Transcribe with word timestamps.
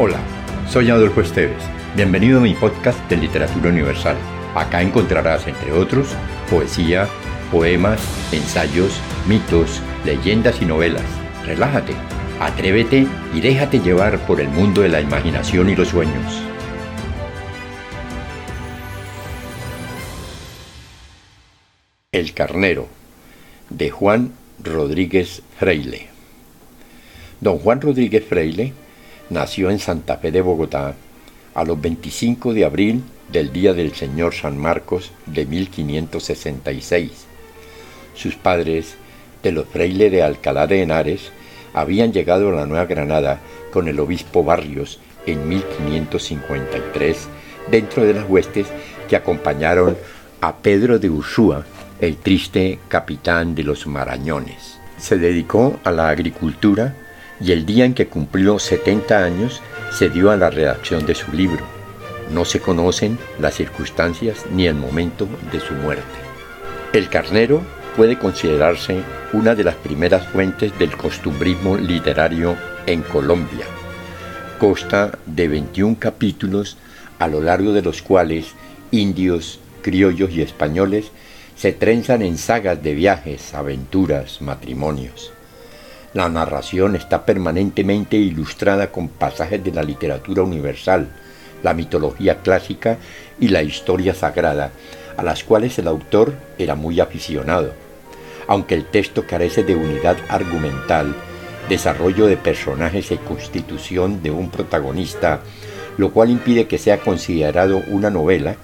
Hola, 0.00 0.20
soy 0.70 0.90
Adolfo 0.90 1.22
Esteves. 1.22 1.60
Bienvenido 1.96 2.38
a 2.38 2.42
mi 2.42 2.54
podcast 2.54 3.00
de 3.10 3.16
Literatura 3.16 3.70
Universal. 3.70 4.16
Acá 4.54 4.80
encontrarás, 4.80 5.48
entre 5.48 5.72
otros, 5.72 6.14
poesía, 6.48 7.08
poemas, 7.50 8.00
ensayos, 8.32 9.00
mitos, 9.26 9.82
leyendas 10.04 10.62
y 10.62 10.66
novelas. 10.66 11.02
Relájate, 11.44 11.94
atrévete 12.38 13.08
y 13.34 13.40
déjate 13.40 13.80
llevar 13.80 14.24
por 14.24 14.40
el 14.40 14.46
mundo 14.50 14.82
de 14.82 14.88
la 14.88 15.00
imaginación 15.00 15.68
y 15.68 15.74
los 15.74 15.88
sueños. 15.88 16.44
El 22.12 22.34
carnero, 22.34 22.86
de 23.68 23.90
Juan 23.90 24.32
Rodríguez 24.62 25.42
Freile. 25.58 26.06
Don 27.40 27.58
Juan 27.58 27.80
Rodríguez 27.80 28.24
Freile 28.24 28.74
nació 29.30 29.70
en 29.70 29.78
Santa 29.78 30.16
Fe 30.18 30.30
de 30.30 30.40
Bogotá 30.40 30.94
a 31.54 31.64
los 31.64 31.80
25 31.80 32.54
de 32.54 32.64
abril 32.64 33.02
del 33.32 33.52
Día 33.52 33.74
del 33.74 33.94
Señor 33.94 34.34
San 34.34 34.56
Marcos 34.58 35.10
de 35.26 35.44
1566. 35.46 37.10
Sus 38.14 38.34
padres, 38.36 38.96
de 39.42 39.52
los 39.52 39.66
Freile 39.66 40.10
de 40.10 40.22
Alcalá 40.22 40.66
de 40.66 40.82
Henares, 40.82 41.30
habían 41.74 42.12
llegado 42.12 42.48
a 42.48 42.52
la 42.52 42.66
Nueva 42.66 42.86
Granada 42.86 43.40
con 43.72 43.88
el 43.88 44.00
obispo 44.00 44.42
Barrios 44.42 44.98
en 45.26 45.48
1553 45.48 47.28
dentro 47.70 48.04
de 48.04 48.14
las 48.14 48.28
huestes 48.28 48.66
que 49.08 49.16
acompañaron 49.16 49.96
a 50.40 50.56
Pedro 50.56 50.98
de 50.98 51.10
Ursúa, 51.10 51.64
el 52.00 52.16
triste 52.16 52.78
capitán 52.88 53.54
de 53.54 53.64
los 53.64 53.86
Marañones. 53.86 54.78
Se 54.98 55.18
dedicó 55.18 55.78
a 55.84 55.90
la 55.90 56.08
agricultura 56.08 56.94
y 57.40 57.52
el 57.52 57.66
día 57.66 57.84
en 57.84 57.94
que 57.94 58.08
cumplió 58.08 58.58
70 58.58 59.24
años 59.24 59.62
se 59.92 60.08
dio 60.08 60.30
a 60.30 60.36
la 60.36 60.50
redacción 60.50 61.06
de 61.06 61.14
su 61.14 61.32
libro. 61.32 61.64
No 62.32 62.44
se 62.44 62.60
conocen 62.60 63.18
las 63.38 63.54
circunstancias 63.54 64.44
ni 64.52 64.66
el 64.66 64.74
momento 64.74 65.28
de 65.50 65.60
su 65.60 65.74
muerte. 65.74 66.04
El 66.92 67.08
carnero 67.08 67.62
puede 67.96 68.18
considerarse 68.18 69.02
una 69.32 69.54
de 69.54 69.64
las 69.64 69.74
primeras 69.76 70.26
fuentes 70.28 70.78
del 70.78 70.96
costumbrismo 70.96 71.76
literario 71.76 72.56
en 72.86 73.02
Colombia. 73.02 73.66
Consta 74.58 75.18
de 75.26 75.48
21 75.48 75.96
capítulos 75.98 76.76
a 77.18 77.28
lo 77.28 77.40
largo 77.40 77.72
de 77.72 77.82
los 77.82 78.02
cuales 78.02 78.54
indios, 78.90 79.60
criollos 79.82 80.30
y 80.30 80.42
españoles 80.42 81.10
se 81.56 81.72
trenzan 81.72 82.22
en 82.22 82.38
sagas 82.38 82.82
de 82.82 82.94
viajes, 82.94 83.54
aventuras, 83.54 84.40
matrimonios. 84.40 85.32
La 86.14 86.28
narración 86.30 86.96
está 86.96 87.26
permanentemente 87.26 88.16
ilustrada 88.16 88.90
con 88.90 89.08
pasajes 89.08 89.62
de 89.62 89.72
la 89.72 89.82
literatura 89.82 90.42
universal, 90.42 91.08
la 91.62 91.74
mitología 91.74 92.38
clásica 92.38 92.96
y 93.38 93.48
la 93.48 93.62
historia 93.62 94.14
sagrada, 94.14 94.70
a 95.16 95.22
las 95.22 95.44
cuales 95.44 95.78
el 95.78 95.86
autor 95.86 96.32
era 96.58 96.74
muy 96.74 97.00
aficionado. 97.00 97.72
Aunque 98.46 98.74
el 98.74 98.86
texto 98.86 99.26
carece 99.26 99.64
de 99.64 99.74
unidad 99.74 100.16
argumental, 100.30 101.14
desarrollo 101.68 102.26
de 102.26 102.38
personajes 102.38 103.10
y 103.10 103.16
constitución 103.18 104.22
de 104.22 104.30
un 104.30 104.50
protagonista, 104.50 105.40
lo 105.98 106.12
cual 106.12 106.30
impide 106.30 106.66
que 106.66 106.78
sea 106.78 107.00
considerado 107.00 107.82
una 107.88 108.08
novela, 108.08 108.56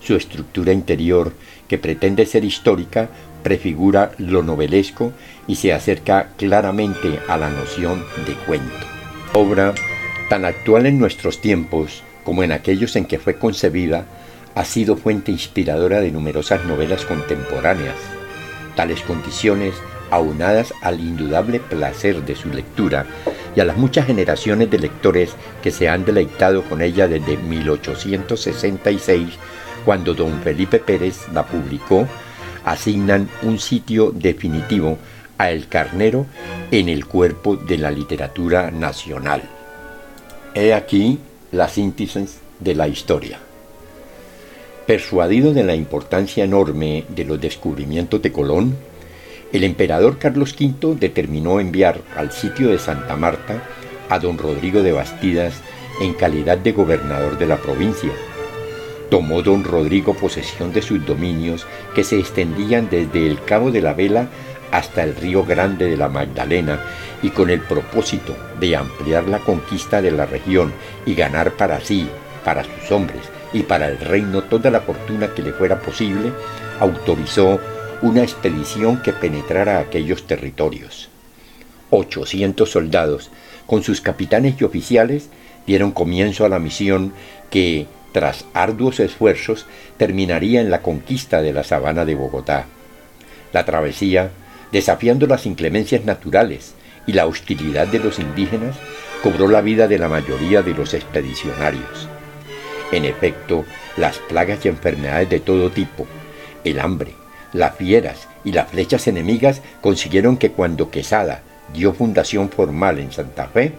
su 0.00 0.14
estructura 0.14 0.72
interior, 0.72 1.32
que 1.66 1.78
pretende 1.78 2.26
ser 2.26 2.44
histórica, 2.44 3.08
prefigura 3.42 4.12
lo 4.18 4.42
novelesco 4.42 5.12
y 5.46 5.56
se 5.56 5.72
acerca 5.72 6.28
claramente 6.36 7.20
a 7.28 7.36
la 7.36 7.50
noción 7.50 8.04
de 8.26 8.34
cuento. 8.46 8.86
Obra 9.32 9.74
tan 10.28 10.44
actual 10.44 10.86
en 10.86 10.98
nuestros 10.98 11.40
tiempos 11.40 12.02
como 12.24 12.42
en 12.42 12.52
aquellos 12.52 12.96
en 12.96 13.04
que 13.04 13.18
fue 13.18 13.36
concebida, 13.36 14.06
ha 14.54 14.64
sido 14.64 14.96
fuente 14.96 15.32
inspiradora 15.32 16.00
de 16.00 16.10
numerosas 16.10 16.64
novelas 16.64 17.04
contemporáneas. 17.04 17.96
Tales 18.76 19.00
condiciones, 19.02 19.74
aunadas 20.10 20.72
al 20.82 21.00
indudable 21.00 21.58
placer 21.58 22.24
de 22.24 22.36
su 22.36 22.50
lectura 22.50 23.06
y 23.56 23.60
a 23.60 23.64
las 23.64 23.76
muchas 23.76 24.06
generaciones 24.06 24.70
de 24.70 24.78
lectores 24.78 25.30
que 25.62 25.70
se 25.70 25.88
han 25.88 26.04
deleitado 26.04 26.62
con 26.64 26.82
ella 26.82 27.08
desde 27.08 27.36
1866, 27.36 29.30
cuando 29.84 30.14
don 30.14 30.40
Felipe 30.42 30.78
Pérez 30.78 31.28
la 31.32 31.44
publicó, 31.44 32.06
asignan 32.64 33.28
un 33.42 33.58
sitio 33.58 34.12
definitivo 34.12 34.98
El 35.50 35.68
Carnero 35.68 36.26
en 36.70 36.88
el 36.88 37.06
cuerpo 37.06 37.56
de 37.56 37.78
la 37.78 37.90
literatura 37.90 38.70
nacional. 38.70 39.42
He 40.54 40.72
aquí 40.72 41.18
la 41.50 41.68
síntesis 41.68 42.40
de 42.60 42.74
la 42.74 42.88
historia. 42.88 43.38
Persuadido 44.86 45.52
de 45.52 45.64
la 45.64 45.74
importancia 45.74 46.44
enorme 46.44 47.04
de 47.08 47.24
los 47.24 47.40
descubrimientos 47.40 48.20
de 48.22 48.32
Colón, 48.32 48.76
el 49.52 49.64
emperador 49.64 50.18
Carlos 50.18 50.54
V 50.58 50.96
determinó 50.98 51.60
enviar 51.60 52.00
al 52.16 52.32
sitio 52.32 52.68
de 52.68 52.78
Santa 52.78 53.16
Marta 53.16 53.62
a 54.08 54.18
don 54.18 54.38
Rodrigo 54.38 54.82
de 54.82 54.92
Bastidas 54.92 55.54
en 56.00 56.14
calidad 56.14 56.58
de 56.58 56.72
gobernador 56.72 57.38
de 57.38 57.46
la 57.46 57.58
provincia 57.58 58.12
tomó 59.12 59.42
don 59.42 59.62
Rodrigo 59.62 60.14
posesión 60.14 60.72
de 60.72 60.80
sus 60.80 61.04
dominios 61.04 61.66
que 61.94 62.02
se 62.02 62.18
extendían 62.18 62.88
desde 62.90 63.26
el 63.26 63.44
Cabo 63.44 63.70
de 63.70 63.82
la 63.82 63.92
Vela 63.92 64.30
hasta 64.72 65.04
el 65.04 65.14
río 65.14 65.44
Grande 65.44 65.88
de 65.88 65.96
la 65.96 66.08
Magdalena 66.08 66.80
y 67.22 67.30
con 67.30 67.50
el 67.50 67.60
propósito 67.60 68.36
de 68.58 68.74
ampliar 68.74 69.28
la 69.28 69.38
conquista 69.38 70.02
de 70.02 70.10
la 70.10 70.26
región 70.26 70.72
y 71.06 71.14
ganar 71.14 71.52
para 71.52 71.80
sí, 71.80 72.08
para 72.44 72.64
sus 72.64 72.90
hombres 72.90 73.22
y 73.52 73.62
para 73.62 73.86
el 73.86 73.98
reino 73.98 74.42
toda 74.42 74.70
la 74.70 74.80
fortuna 74.80 75.34
que 75.34 75.42
le 75.42 75.52
fuera 75.52 75.78
posible, 75.80 76.32
autorizó 76.80 77.60
una 78.00 78.22
expedición 78.22 79.02
que 79.02 79.12
penetrara 79.12 79.78
aquellos 79.78 80.26
territorios. 80.26 81.08
800 81.90 82.68
soldados, 82.68 83.30
con 83.66 83.82
sus 83.82 84.00
capitanes 84.00 84.54
y 84.58 84.64
oficiales, 84.64 85.28
dieron 85.66 85.92
comienzo 85.92 86.44
a 86.44 86.48
la 86.48 86.58
misión 86.58 87.12
que, 87.50 87.86
tras 88.12 88.46
arduos 88.54 88.98
esfuerzos, 88.98 89.66
terminaría 89.98 90.60
en 90.60 90.70
la 90.70 90.82
conquista 90.82 91.42
de 91.42 91.52
la 91.52 91.62
sabana 91.62 92.04
de 92.04 92.14
Bogotá. 92.14 92.66
La 93.52 93.64
travesía, 93.64 94.30
desafiando 94.72 95.26
las 95.26 95.46
inclemencias 95.46 96.04
naturales 96.04 96.74
y 97.06 97.12
la 97.12 97.26
hostilidad 97.26 97.86
de 97.86 97.98
los 97.98 98.18
indígenas, 98.18 98.76
cobró 99.22 99.46
la 99.46 99.60
vida 99.60 99.86
de 99.86 99.98
la 99.98 100.08
mayoría 100.08 100.62
de 100.62 100.74
los 100.74 100.94
expedicionarios. 100.94 102.08
En 102.90 103.04
efecto, 103.04 103.64
las 103.96 104.18
plagas 104.18 104.64
y 104.64 104.68
enfermedades 104.68 105.30
de 105.30 105.40
todo 105.40 105.70
tipo, 105.70 106.06
el 106.64 106.80
hambre, 106.80 107.12
las 107.52 107.76
fieras 107.76 108.28
y 108.44 108.52
las 108.52 108.70
flechas 108.70 109.06
enemigas 109.06 109.62
consiguieron 109.80 110.36
que 110.36 110.50
cuando 110.50 110.90
Quesada 110.90 111.42
dio 111.72 111.92
fundación 111.92 112.50
formal 112.50 112.98
en 112.98 113.12
Santa 113.12 113.46
Fe, 113.46 113.72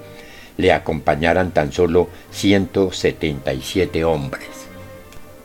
le 0.58 0.72
acompañaran 0.72 1.52
tan 1.52 1.72
solo 1.72 2.10
177 2.32 4.04
hombres. 4.04 4.48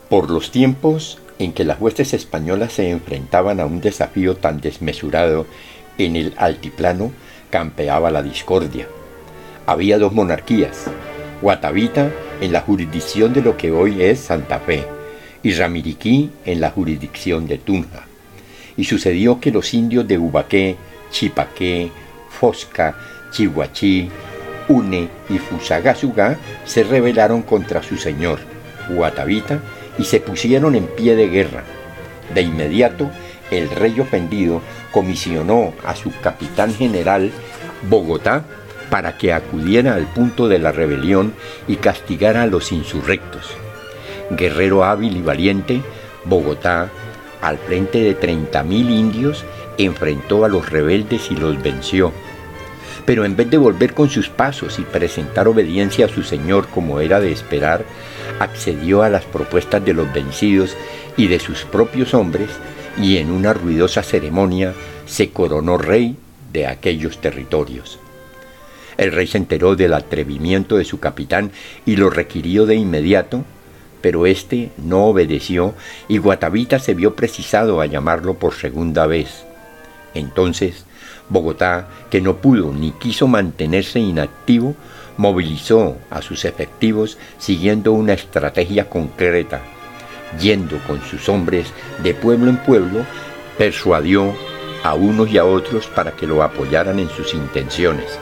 Por 0.09 0.31
los 0.31 0.51
tiempos 0.51 1.19
en 1.39 1.53
que 1.53 1.65
las 1.65 1.81
huestes 1.81 2.15
españolas 2.15 2.73
se 2.73 2.91
enfrentaban 2.91 3.61
a 3.61 3.67
un 3.67 3.81
desafío 3.81 4.37
tan 4.37 4.61
desmesurado, 4.61 5.47
en 5.99 6.17
el 6.17 6.35
altiplano 6.37 7.13
campeaba 7.51 8.11
la 8.11 8.23
discordia. 8.23 8.89
Había 9.67 9.99
dos 9.99 10.13
monarquías, 10.13 10.87
Guatavita 11.41 12.11
en 12.41 12.53
la 12.53 12.63
jurisdicción 12.63 13.33
de 13.33 13.43
lo 13.43 13.57
que 13.57 13.71
hoy 13.71 14.03
es 14.03 14.21
Santa 14.21 14.59
Fe 14.59 14.85
y 15.43 15.53
Ramiriquí 15.53 16.31
en 16.45 16.61
la 16.61 16.71
jurisdicción 16.71 17.47
de 17.47 17.59
Tunja. 17.59 18.07
Y 18.77 18.85
sucedió 18.85 19.41
que 19.41 19.51
los 19.51 19.75
indios 19.75 20.07
de 20.07 20.19
Ubaqué, 20.19 20.77
Chipaqué, 21.11 21.91
Fosca, 22.29 22.97
Chihuachí, 23.33 24.09
Une 24.69 25.09
y 25.29 25.39
Fusagasugá 25.39 26.39
se 26.65 26.85
rebelaron 26.85 27.43
contra 27.43 27.83
su 27.83 27.97
señor, 27.97 28.41
Guatavita, 28.91 29.61
y 29.99 30.05
se 30.05 30.21
pusieron 30.21 30.75
en 30.75 30.87
pie 30.87 31.17
de 31.17 31.29
guerra. 31.29 31.65
De 32.35 32.43
inmediato, 32.43 33.11
el 33.51 33.71
rey 33.71 33.99
ofendido 34.01 34.63
comisionó 34.93 35.73
a 35.85 35.97
su 35.97 36.13
capitán 36.21 36.75
general, 36.75 37.31
Bogotá, 37.89 38.45
para 38.91 39.19
que 39.19 39.33
acudiera 39.33 39.95
al 39.95 40.07
punto 40.07 40.49
de 40.49 40.59
la 40.59 40.73
rebelión 40.73 41.35
y 41.67 41.77
castigara 41.77 42.43
a 42.43 42.47
los 42.47 42.73
insurrectos. 42.73 43.51
Guerrero 44.31 44.85
hábil 44.85 45.17
y 45.17 45.23
valiente, 45.23 45.83
Bogotá, 46.25 46.91
al 47.41 47.59
frente 47.59 47.99
de 48.03 48.19
30.000 48.19 48.71
indios, 48.91 49.45
enfrentó 49.79 50.45
a 50.45 50.49
los 50.49 50.71
rebeldes 50.71 51.31
y 51.31 51.37
los 51.37 51.63
venció 51.63 52.13
pero 53.09 53.25
en 53.25 53.37
vez 53.37 53.49
de 53.49 53.57
volver 53.57 53.95
con 53.95 54.11
sus 54.11 54.29
pasos 54.29 54.79
y 54.79 54.83
presentar 54.83 55.49
obediencia 55.49 56.05
a 56.05 56.09
su 56.11 56.23
Señor 56.23 56.69
como 56.69 57.01
era 57.01 57.21
de 57.21 57.33
esperar, 57.33 57.87
accedió 58.39 59.03
a 59.03 59.09
las 59.09 59.25
propuestas 59.25 59.85
de 59.85 59.95
los 59.95 60.13
vencidos 60.13 60.77
y 61.17 61.29
de 61.29 61.41
sus 61.41 61.65
propios 61.65 62.15
hombres 62.15 62.51
y 63.01 63.19
en 63.19 63.31
una 63.31 63.53
ruidosa 63.53 64.03
ceremonia 64.03 64.75
se 65.07 65.31
coronó 65.31 65.79
rey 65.79 66.17
de 66.53 66.67
aquellos 66.67 67.21
territorios. 67.21 67.99
El 68.97 69.13
rey 69.13 69.27
se 69.27 69.39
enteró 69.39 69.77
del 69.77 69.95
atrevimiento 69.95 70.77
de 70.77 70.85
su 70.85 70.99
capitán 70.99 71.53
y 71.87 71.97
lo 71.97 72.11
requirió 72.11 72.67
de 72.67 72.75
inmediato, 72.75 73.45
pero 74.01 74.27
éste 74.27 74.71
no 74.77 75.07
obedeció 75.07 75.75
y 76.09 76.19
Guatavita 76.19 76.79
se 76.79 76.95
vio 76.95 77.15
precisado 77.15 77.81
a 77.81 77.87
llamarlo 77.87 78.35
por 78.35 78.55
segunda 78.55 79.07
vez. 79.07 79.45
Entonces, 80.15 80.85
Bogotá, 81.29 81.89
que 82.11 82.21
no 82.21 82.39
pudo 82.39 82.73
ni 82.73 82.91
quiso 82.93 83.29
mantenerse 83.29 84.01
inactivo, 84.01 84.75
movilizó 85.19 85.99
a 86.09 86.23
sus 86.23 86.47
efectivos 86.47 87.19
siguiendo 87.39 87.93
una 87.93 88.15
estrategia 88.15 88.89
concreta. 88.89 89.61
Yendo 90.41 90.79
con 90.87 91.03
sus 91.03 91.29
hombres 91.29 91.67
de 92.03 92.15
pueblo 92.15 92.49
en 92.49 92.57
pueblo, 92.59 93.05
persuadió 93.59 94.35
a 94.83 94.95
unos 94.95 95.31
y 95.31 95.37
a 95.37 95.45
otros 95.45 95.87
para 95.89 96.13
que 96.13 96.27
lo 96.27 96.43
apoyaran 96.43 96.99
en 96.99 97.11
sus 97.11 97.35
intenciones. 97.35 98.19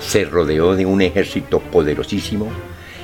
Se 0.00 0.24
rodeó 0.24 0.74
de 0.74 0.86
un 0.86 1.02
ejército 1.02 1.60
poderosísimo 1.60 2.48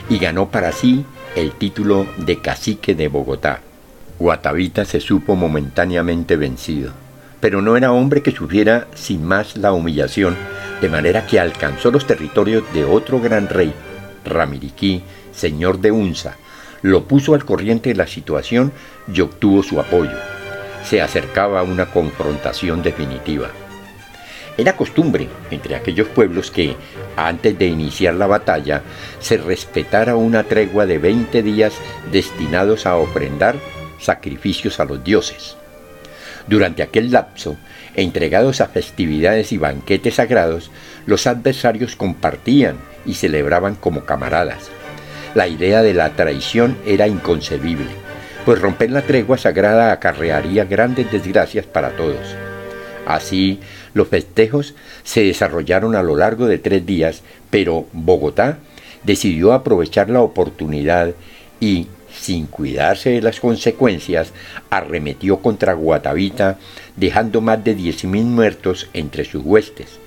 y 0.09 0.19
ganó 0.19 0.49
para 0.51 0.73
sí 0.73 1.05
el 1.35 1.53
título 1.53 2.07
de 2.17 2.41
cacique 2.41 2.95
de 2.95 3.09
Bogotá. 3.09 3.61
Guatavita 4.19 4.87
se 4.87 5.01
supo 5.01 5.37
momentáneamente 5.37 6.37
vencido, 6.37 6.93
pero 7.47 7.63
no 7.63 7.77
era 7.77 7.93
hombre 7.93 8.23
que 8.23 8.33
sufriera 8.33 8.89
sin 8.97 9.23
más 9.23 9.57
la 9.57 9.71
humillación, 9.71 10.37
de 10.81 10.89
manera 10.89 11.29
que 11.29 11.39
alcanzó 11.39 11.93
los 11.93 12.05
territorios 12.05 12.65
de 12.75 12.85
otro 12.85 13.21
gran 13.21 13.49
rey, 13.49 13.73
Ramiriquí, 14.25 15.05
señor 15.31 15.79
de 15.79 15.93
Unza, 15.93 16.39
lo 16.83 17.05
puso 17.05 17.35
al 17.35 17.45
corriente 17.45 17.91
de 17.91 17.95
la 17.95 18.09
situación 18.09 18.73
y 19.07 19.21
obtuvo 19.21 19.63
su 19.63 19.79
apoyo 19.79 20.11
se 20.83 21.01
acercaba 21.01 21.61
a 21.61 21.63
una 21.63 21.87
confrontación 21.87 22.83
definitiva. 22.83 23.51
Era 24.59 24.77
costumbre 24.77 25.29
entre 25.53 25.77
aquellos 25.77 26.09
pueblos 26.09 26.51
que, 26.51 26.75
antes 27.17 27.57
de 27.57 27.67
iniciar 27.67 28.15
la 28.15 28.27
batalla, 28.27 28.83
se 29.21 29.37
respetara 29.37 30.17
una 30.17 30.43
tregua 30.43 30.85
de 30.85 30.99
20 30.99 31.45
días 31.45 31.75
destinados 32.11 32.87
a 32.87 32.97
ofrendar 32.97 33.55
sacrificios 34.01 34.81
a 34.81 34.85
los 34.85 35.05
dioses. 35.05 35.57
Durante 36.47 36.83
aquel 36.83 37.11
lapso, 37.11 37.57
entregados 37.95 38.61
a 38.61 38.69
festividades 38.69 39.53
y 39.53 39.59
banquetes 39.59 40.15
sagrados, 40.15 40.71
los 41.07 41.27
adversarios 41.27 41.97
compartían 41.97 42.77
y 43.05 43.15
celebraban 43.15 43.75
como 43.75 44.05
camaradas. 44.05 44.71
La 45.35 45.49
idea 45.49 45.83
de 45.83 45.95
la 45.95 46.11
traición 46.11 46.77
era 46.87 47.09
inconcebible 47.09 48.07
pues 48.47 48.61
romper 48.61 48.93
la 48.93 49.03
tregua 49.03 49.37
sagrada 49.37 49.91
acarrearía 49.91 50.65
grandes 50.65 51.11
desgracias 51.11 51.67
para 51.67 51.97
todos. 51.97 52.37
Así, 53.05 53.59
los 53.93 54.07
festejos 54.07 54.77
se 55.03 55.25
desarrollaron 55.25 55.97
a 55.97 56.03
lo 56.05 56.15
largo 56.15 56.47
de 56.47 56.59
tres 56.59 56.87
días, 56.87 57.23
pero 57.51 57.87
Bogotá 57.93 58.59
decidió 59.03 59.53
aprovechar 59.53 60.11
la 60.11 60.21
oportunidad 60.21 61.11
y, 61.59 61.89
sin 62.19 62.47
cuidarse 62.47 63.11
de 63.11 63.23
las 63.23 63.41
consecuencias, 63.41 64.33
arremetió 64.71 65.39
contra 65.39 65.75
Guatavita, 65.75 66.59
dejando 66.97 67.41
más 67.41 67.63
de 67.63 67.77
10.000 67.77 68.25
muertos 68.25 68.89
entre 68.93 69.25
sus 69.25 69.45
huestes. 69.45 69.99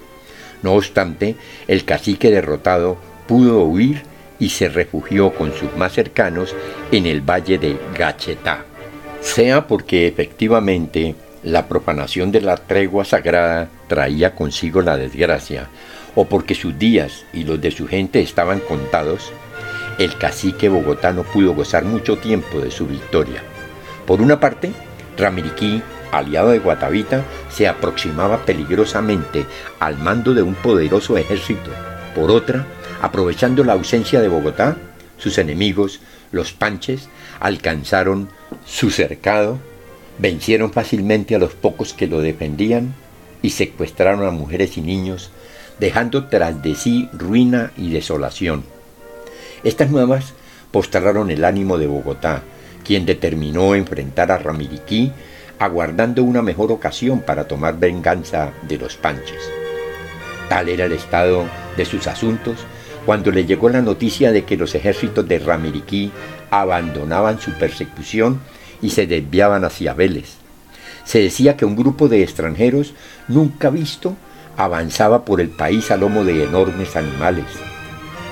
No 0.62 0.74
obstante, 0.74 1.36
el 1.68 1.86
cacique 1.86 2.32
derrotado 2.32 2.98
pudo 3.28 3.64
huir 3.64 4.04
y 4.40 4.50
se 4.50 4.70
refugió 4.70 5.32
con 5.34 5.54
sus 5.54 5.76
más 5.76 5.94
cercanos 5.94 6.56
en 6.92 7.06
el 7.06 7.22
valle 7.22 7.58
de 7.58 7.78
Gachetá. 7.98 8.66
Sea 9.22 9.68
porque 9.68 10.08
efectivamente 10.08 11.16
la 11.44 11.68
profanación 11.68 12.32
de 12.32 12.42
la 12.42 12.58
tregua 12.58 13.06
sagrada 13.06 13.70
traía 13.88 14.36
consigo 14.36 14.82
la 14.82 14.98
desgracia, 14.98 15.68
o 16.16 16.26
porque 16.26 16.56
sus 16.56 16.78
días 16.78 17.26
y 17.34 17.44
los 17.44 17.62
de 17.62 17.72
su 17.72 17.88
gente 17.88 18.22
estaban 18.22 18.60
contados, 18.60 19.32
el 20.00 20.18
cacique 20.18 20.70
bogotano 20.70 21.24
pudo 21.24 21.54
gozar 21.54 21.86
mucho 21.86 22.18
tiempo 22.18 22.60
de 22.60 22.72
su 22.72 22.88
victoria. 22.88 23.44
Por 24.08 24.22
una 24.22 24.40
parte, 24.40 24.72
Ramiriquí, 25.18 25.84
aliado 26.12 26.50
de 26.50 26.58
Guatavita, 26.60 27.24
se 27.52 27.68
aproximaba 27.68 28.46
peligrosamente 28.46 29.46
al 29.80 30.00
mando 30.00 30.34
de 30.34 30.42
un 30.42 30.56
poderoso 30.56 31.18
ejército. 31.18 31.70
Por 32.16 32.32
otra, 32.32 32.66
Aprovechando 33.02 33.64
la 33.64 33.74
ausencia 33.74 34.20
de 34.20 34.28
Bogotá, 34.28 34.76
sus 35.18 35.38
enemigos, 35.38 36.02
los 36.32 36.52
panches, 36.52 37.08
alcanzaron 37.40 38.30
su 38.66 38.90
cercado, 38.92 39.58
vencieron 40.18 40.74
fácilmente 40.74 41.34
a 41.36 41.40
los 41.40 41.54
pocos 41.54 41.94
que 41.94 42.08
lo 42.08 42.20
defendían 42.20 42.94
y 43.42 43.52
secuestraron 43.52 44.28
a 44.28 44.32
mujeres 44.32 44.78
y 44.78 44.82
niños, 44.82 45.32
dejando 45.80 46.28
tras 46.28 46.62
de 46.62 46.76
sí 46.76 47.10
ruina 47.14 47.72
y 47.78 47.92
desolación. 47.92 48.64
Estas 49.64 49.90
nuevas 49.90 50.34
postraron 50.72 51.32
el 51.32 51.44
ánimo 51.44 51.78
de 51.78 51.88
Bogotá, 51.88 52.44
quien 52.86 53.06
determinó 53.06 53.76
enfrentar 53.76 54.32
a 54.32 54.38
Ramiriquí, 54.38 55.12
aguardando 55.60 56.24
una 56.24 56.42
mejor 56.42 56.72
ocasión 56.72 57.22
para 57.22 57.48
tomar 57.48 57.78
venganza 57.78 58.52
de 58.68 58.78
los 58.78 58.96
panches. 58.96 59.52
Tal 60.48 60.70
era 60.70 60.86
el 60.86 60.94
estado 60.94 61.46
de 61.76 61.86
sus 61.86 62.08
asuntos 62.08 62.58
cuando 63.06 63.32
le 63.32 63.46
llegó 63.46 63.70
la 63.70 63.82
noticia 63.82 64.32
de 64.32 64.46
que 64.46 64.58
los 64.58 64.76
ejércitos 64.76 65.28
de 65.28 65.40
Ramiriquí 65.40 66.12
abandonaban 66.50 67.40
su 67.40 67.52
persecución 67.52 68.40
y 68.82 68.92
se 68.92 69.08
desviaban 69.08 69.66
hacia 69.66 69.94
Vélez. 69.94 70.36
Se 71.04 71.20
decía 71.20 71.58
que 71.58 71.66
un 71.66 71.76
grupo 71.76 72.08
de 72.08 72.24
extranjeros 72.24 72.94
nunca 73.28 73.70
visto 73.70 74.16
avanzaba 74.58 75.26
por 75.26 75.42
el 75.42 75.50
país 75.50 75.92
a 75.92 75.98
lomo 75.98 76.24
de 76.24 76.44
enormes 76.44 76.96
animales. 76.96 77.46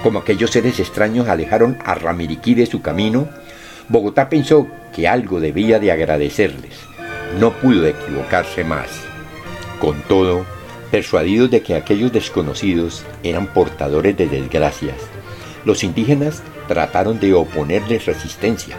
Como 0.04 0.20
aquellos 0.20 0.52
seres 0.52 0.80
extraños 0.80 1.28
alejaron 1.28 1.78
a 1.84 1.96
Ramiriquí 1.96 2.54
de 2.54 2.66
su 2.66 2.82
camino, 2.82 3.28
Bogotá 3.90 4.30
pensó 4.30 4.68
que 4.94 5.08
algo 5.08 5.40
debía 5.40 5.80
de 5.80 5.92
agradecerles. 5.92 6.76
No 7.40 7.52
pudo 7.54 7.86
equivocarse 7.86 8.64
más. 8.64 8.90
Con 9.80 10.02
todo, 10.04 10.46
persuadidos 10.92 11.52
de 11.52 11.62
que 11.62 11.76
aquellos 11.76 12.12
desconocidos 12.12 13.04
eran 13.24 13.48
portadores 13.48 14.16
de 14.16 14.28
desgracias. 14.28 14.98
Los 15.66 15.84
indígenas 15.84 16.44
trataron 16.68 17.20
de 17.20 17.34
oponerles 17.34 18.06
resistencia. 18.06 18.78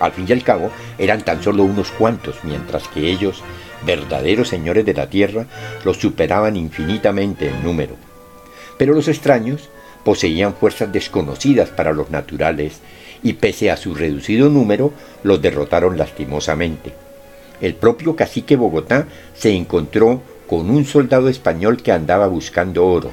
Al 0.00 0.12
fin 0.12 0.26
y 0.28 0.32
al 0.32 0.42
cabo, 0.42 0.70
eran 0.98 1.22
tan 1.22 1.42
solo 1.42 1.62
unos 1.64 1.90
cuantos, 1.90 2.36
mientras 2.42 2.86
que 2.88 3.10
ellos, 3.10 3.42
verdaderos 3.86 4.48
señores 4.48 4.84
de 4.84 4.94
la 4.94 5.08
tierra, 5.08 5.46
los 5.84 5.98
superaban 5.98 6.56
infinitamente 6.56 7.48
en 7.48 7.64
número. 7.64 7.96
Pero 8.76 8.94
los 8.94 9.08
extraños 9.08 9.70
poseían 10.04 10.54
fuerzas 10.54 10.92
desconocidas 10.92 11.70
para 11.70 11.92
los 11.92 12.10
naturales 12.10 12.80
y 13.22 13.34
pese 13.34 13.70
a 13.70 13.76
su 13.76 13.94
reducido 13.94 14.50
número, 14.50 14.92
los 15.22 15.40
derrotaron 15.40 15.96
lastimosamente. 15.96 16.92
El 17.60 17.74
propio 17.74 18.14
cacique 18.14 18.56
Bogotá 18.56 19.06
se 19.34 19.50
encontró 19.50 20.20
con 20.46 20.70
un 20.70 20.84
soldado 20.84 21.28
español 21.28 21.82
que 21.82 21.92
andaba 21.92 22.26
buscando 22.26 22.86
oro. 22.86 23.10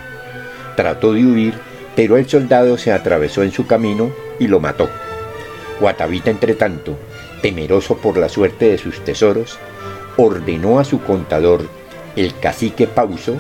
Trató 0.76 1.14
de 1.14 1.26
huir, 1.26 1.54
pero 1.96 2.18
el 2.18 2.28
soldado 2.28 2.78
se 2.78 2.92
atravesó 2.92 3.44
en 3.44 3.52
su 3.52 3.66
camino 3.66 4.12
y 4.40 4.48
lo 4.48 4.60
mató. 4.60 4.90
Guatavita, 5.80 6.30
entretanto, 6.30 6.98
temeroso 7.42 7.98
por 7.98 8.18
la 8.18 8.30
suerte 8.30 8.70
de 8.70 8.78
sus 8.78 9.04
tesoros, 9.04 9.58
ordenó 10.18 10.80
a 10.80 10.84
su 10.84 11.02
contador, 11.02 11.68
el 12.16 12.38
cacique 12.40 12.88
Pauso, 12.88 13.38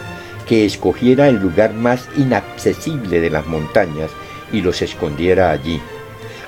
que 0.51 0.65
escogiera 0.65 1.29
el 1.29 1.38
lugar 1.38 1.74
más 1.74 2.10
inaccesible 2.17 3.22
de 3.22 3.29
las 3.29 3.48
montañas 3.48 4.12
y 4.51 4.60
los 4.60 4.81
escondiera 4.81 5.50
allí. 5.50 5.79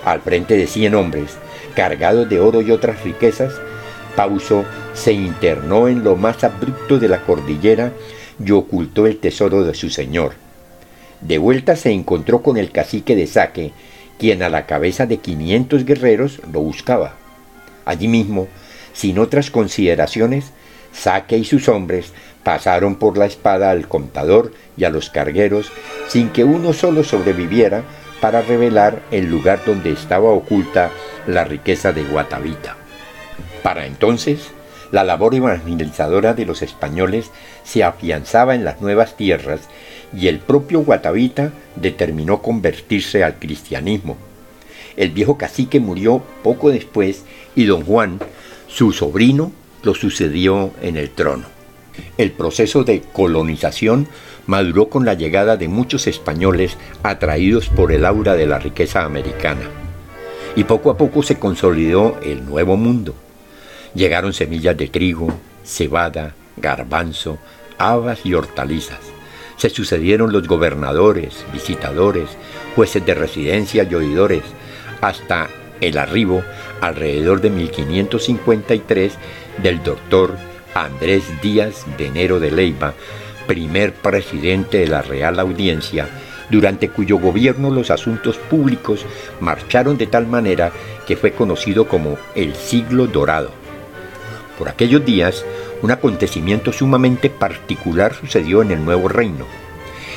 Al 0.03 0.19
frente 0.19 0.57
de 0.57 0.67
cien 0.67 0.93
hombres, 0.93 1.37
cargados 1.73 2.27
de 2.27 2.41
oro 2.41 2.61
y 2.61 2.71
otras 2.71 3.01
riquezas, 3.05 3.53
Pauso 4.17 4.65
se 4.93 5.13
internó 5.13 5.87
en 5.87 6.03
lo 6.03 6.17
más 6.17 6.43
abrupto 6.43 6.99
de 6.99 7.07
la 7.07 7.21
cordillera 7.21 7.93
y 8.45 8.51
ocultó 8.51 9.07
el 9.07 9.19
tesoro 9.19 9.63
de 9.63 9.73
su 9.73 9.89
señor. 9.89 10.33
De 11.21 11.37
vuelta 11.37 11.77
se 11.77 11.91
encontró 11.91 12.43
con 12.43 12.57
el 12.57 12.71
cacique 12.71 13.15
de 13.15 13.25
Saque, 13.25 13.71
quien 14.19 14.43
a 14.43 14.49
la 14.49 14.65
cabeza 14.65 15.05
de 15.05 15.19
500 15.19 15.85
guerreros 15.85 16.41
lo 16.51 16.59
buscaba. 16.59 17.15
Allí 17.85 18.09
mismo, 18.09 18.49
sin 18.91 19.17
otras 19.17 19.49
consideraciones, 19.49 20.51
Saque 20.91 21.37
y 21.37 21.45
sus 21.45 21.69
hombres 21.69 22.11
pasaron 22.43 22.95
por 22.95 23.17
la 23.17 23.25
espada 23.25 23.71
al 23.71 23.87
contador 23.87 24.51
y 24.77 24.83
a 24.83 24.89
los 24.89 25.09
cargueros 25.09 25.71
sin 26.07 26.29
que 26.29 26.43
uno 26.43 26.73
solo 26.73 27.03
sobreviviera 27.03 27.83
para 28.21 28.41
revelar 28.41 29.01
el 29.11 29.29
lugar 29.29 29.61
donde 29.65 29.91
estaba 29.91 30.29
oculta 30.29 30.91
la 31.27 31.43
riqueza 31.43 31.91
de 31.91 32.03
Guatavita. 32.03 32.77
Para 33.61 33.85
entonces, 33.85 34.49
la 34.91 35.03
labor 35.03 35.33
evangelizadora 35.35 36.33
de 36.33 36.45
los 36.45 36.61
españoles 36.61 37.31
se 37.63 37.83
afianzaba 37.83 38.55
en 38.55 38.63
las 38.63 38.79
nuevas 38.79 39.17
tierras 39.17 39.61
y 40.15 40.27
el 40.27 40.39
propio 40.39 40.81
Guatavita 40.81 41.51
determinó 41.75 42.41
convertirse 42.41 43.23
al 43.23 43.39
cristianismo. 43.39 44.17
El 44.95 45.09
viejo 45.09 45.37
cacique 45.37 45.79
murió 45.79 46.21
poco 46.43 46.69
después 46.69 47.23
y 47.55 47.65
don 47.65 47.83
Juan, 47.83 48.19
su 48.67 48.91
sobrino, 48.91 49.51
lo 49.81 49.95
sucedió 49.95 50.71
en 50.81 50.97
el 50.97 51.09
trono. 51.09 51.62
El 52.17 52.31
proceso 52.31 52.83
de 52.83 53.01
colonización 53.01 54.07
maduró 54.45 54.89
con 54.89 55.05
la 55.05 55.13
llegada 55.13 55.57
de 55.57 55.67
muchos 55.67 56.07
españoles 56.07 56.77
atraídos 57.01 57.69
por 57.69 57.91
el 57.91 58.05
aura 58.05 58.35
de 58.35 58.45
la 58.45 58.59
riqueza 58.59 59.03
americana. 59.03 59.69
Y 60.55 60.65
poco 60.65 60.91
a 60.91 60.97
poco 60.97 61.23
se 61.23 61.39
consolidó 61.39 62.19
el 62.23 62.45
nuevo 62.45 62.77
mundo. 62.77 63.15
Llegaron 63.95 64.33
semillas 64.33 64.77
de 64.77 64.87
trigo, 64.87 65.33
cebada, 65.63 66.35
garbanzo, 66.57 67.37
habas 67.77 68.25
y 68.25 68.33
hortalizas. 68.33 68.99
Se 69.57 69.69
sucedieron 69.69 70.31
los 70.31 70.47
gobernadores, 70.47 71.45
visitadores, 71.53 72.29
jueces 72.75 73.05
de 73.05 73.13
residencia 73.13 73.87
y 73.89 73.95
oidores, 73.95 74.43
hasta 75.01 75.47
el 75.79 75.97
arribo, 75.97 76.43
alrededor 76.81 77.41
de 77.41 77.49
1553, 77.49 79.13
del 79.61 79.83
doctor 79.83 80.37
Andrés 80.73 81.23
Díaz 81.41 81.85
de 81.97 82.07
Enero 82.07 82.39
de 82.39 82.51
Leiva, 82.51 82.93
primer 83.47 83.93
presidente 83.93 84.79
de 84.79 84.87
la 84.87 85.01
Real 85.01 85.39
Audiencia, 85.39 86.07
durante 86.49 86.89
cuyo 86.89 87.17
gobierno 87.17 87.69
los 87.69 87.91
asuntos 87.91 88.37
públicos 88.37 89.05
marcharon 89.39 89.97
de 89.97 90.07
tal 90.07 90.27
manera 90.27 90.71
que 91.07 91.15
fue 91.15 91.31
conocido 91.31 91.87
como 91.87 92.17
el 92.35 92.55
siglo 92.55 93.07
dorado. 93.07 93.51
Por 94.57 94.69
aquellos 94.69 95.03
días, 95.05 95.45
un 95.81 95.91
acontecimiento 95.91 96.71
sumamente 96.71 97.29
particular 97.29 98.13
sucedió 98.13 98.61
en 98.61 98.71
el 98.71 98.85
nuevo 98.85 99.07
reino. 99.07 99.45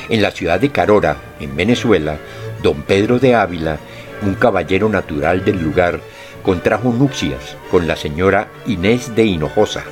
En 0.09 0.21
la 0.21 0.31
ciudad 0.31 0.59
de 0.59 0.69
Carora, 0.69 1.17
en 1.39 1.55
Venezuela, 1.55 2.17
don 2.63 2.83
Pedro 2.83 3.19
de 3.19 3.35
Ávila, 3.35 3.77
un 4.21 4.35
caballero 4.35 4.89
natural 4.89 5.43
del 5.43 5.61
lugar, 5.61 5.99
contrajo 6.43 6.93
nupcias 6.93 7.57
con 7.69 7.87
la 7.87 7.95
señora 7.95 8.47
Inés 8.65 9.15
de 9.15 9.25
Hinojosa. 9.25 9.83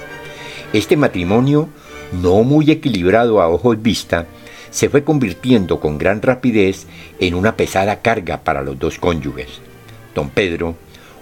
Este 0.75 0.98
matrimonio 0.98 1.70
no 2.22 2.44
muy 2.44 2.70
equilibrado 2.70 3.41
a 3.41 3.48
ojos 3.48 3.82
vista, 3.82 4.25
se 4.72 4.89
fue 4.89 5.05
convirtiendo 5.05 5.79
con 5.79 5.98
gran 5.98 6.22
rapidez 6.22 6.86
en 7.17 7.34
una 7.34 7.55
pesada 7.55 8.01
carga 8.01 8.41
para 8.41 8.62
los 8.62 8.77
dos 8.77 9.00
cónyuges. 9.00 9.62
Don 10.13 10.29
Pedro, 10.29 10.75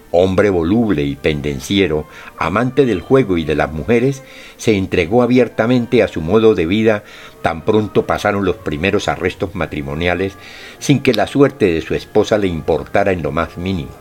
hombre 0.09 0.49
voluble 0.49 1.03
y 1.03 1.15
pendenciero, 1.15 2.07
amante 2.39 2.87
del 2.87 3.01
juego 3.01 3.37
y 3.37 3.43
de 3.43 3.53
las 3.53 3.71
mujeres, 3.71 4.23
se 4.57 4.75
entregó 4.75 5.21
abiertamente 5.21 6.01
a 6.01 6.07
su 6.07 6.21
modo 6.21 6.55
de 6.55 6.65
vida 6.65 7.03
tan 7.43 7.63
pronto 7.63 8.07
pasaron 8.07 8.45
los 8.45 8.55
primeros 8.55 9.07
arrestos 9.07 9.53
matrimoniales 9.53 10.33
sin 10.79 10.99
que 10.99 11.13
la 11.13 11.27
suerte 11.27 11.71
de 11.71 11.81
su 11.81 11.93
esposa 11.93 12.39
le 12.39 12.47
importara 12.47 13.11
en 13.11 13.21
lo 13.21 13.31
más 13.31 13.55
mínimo. 13.59 13.91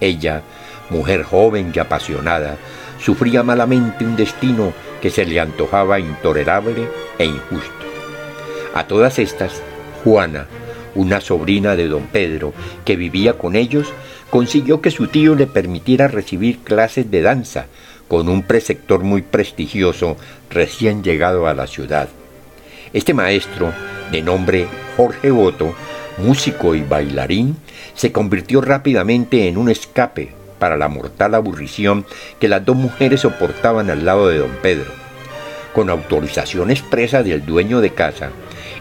Ella, 0.00 0.44
mujer 0.88 1.24
joven 1.24 1.72
y 1.74 1.78
apasionada, 1.78 2.56
sufría 3.00 3.42
malamente 3.42 4.04
un 4.04 4.16
destino 4.16 4.72
que 5.00 5.10
se 5.10 5.24
le 5.24 5.40
antojaba 5.40 6.00
intolerable 6.00 6.88
e 7.18 7.24
injusto. 7.24 7.72
A 8.74 8.86
todas 8.86 9.18
estas, 9.18 9.62
Juana, 10.04 10.46
una 10.94 11.20
sobrina 11.20 11.76
de 11.76 11.88
don 11.88 12.06
Pedro 12.06 12.52
que 12.84 12.96
vivía 12.96 13.34
con 13.34 13.56
ellos, 13.56 13.92
consiguió 14.30 14.80
que 14.80 14.90
su 14.90 15.06
tío 15.06 15.34
le 15.34 15.46
permitiera 15.46 16.08
recibir 16.08 16.58
clases 16.58 17.10
de 17.10 17.22
danza 17.22 17.66
con 18.08 18.28
un 18.28 18.42
preceptor 18.42 19.02
muy 19.02 19.22
prestigioso 19.22 20.16
recién 20.50 21.02
llegado 21.02 21.46
a 21.46 21.54
la 21.54 21.66
ciudad. 21.66 22.08
Este 22.92 23.14
maestro, 23.14 23.72
de 24.10 24.22
nombre 24.22 24.66
Jorge 24.96 25.30
Boto, 25.30 25.74
músico 26.18 26.74
y 26.74 26.82
bailarín, 26.82 27.56
se 27.94 28.12
convirtió 28.12 28.60
rápidamente 28.60 29.46
en 29.48 29.58
un 29.58 29.68
escape 29.68 30.37
para 30.58 30.76
la 30.76 30.88
mortal 30.88 31.34
aburrición 31.34 32.04
que 32.38 32.48
las 32.48 32.64
dos 32.64 32.76
mujeres 32.76 33.20
soportaban 33.20 33.90
al 33.90 34.04
lado 34.04 34.28
de 34.28 34.38
don 34.38 34.50
Pedro. 34.62 34.90
Con 35.74 35.90
autorización 35.90 36.70
expresa 36.70 37.22
del 37.22 37.44
dueño 37.44 37.80
de 37.80 37.90
casa, 37.90 38.30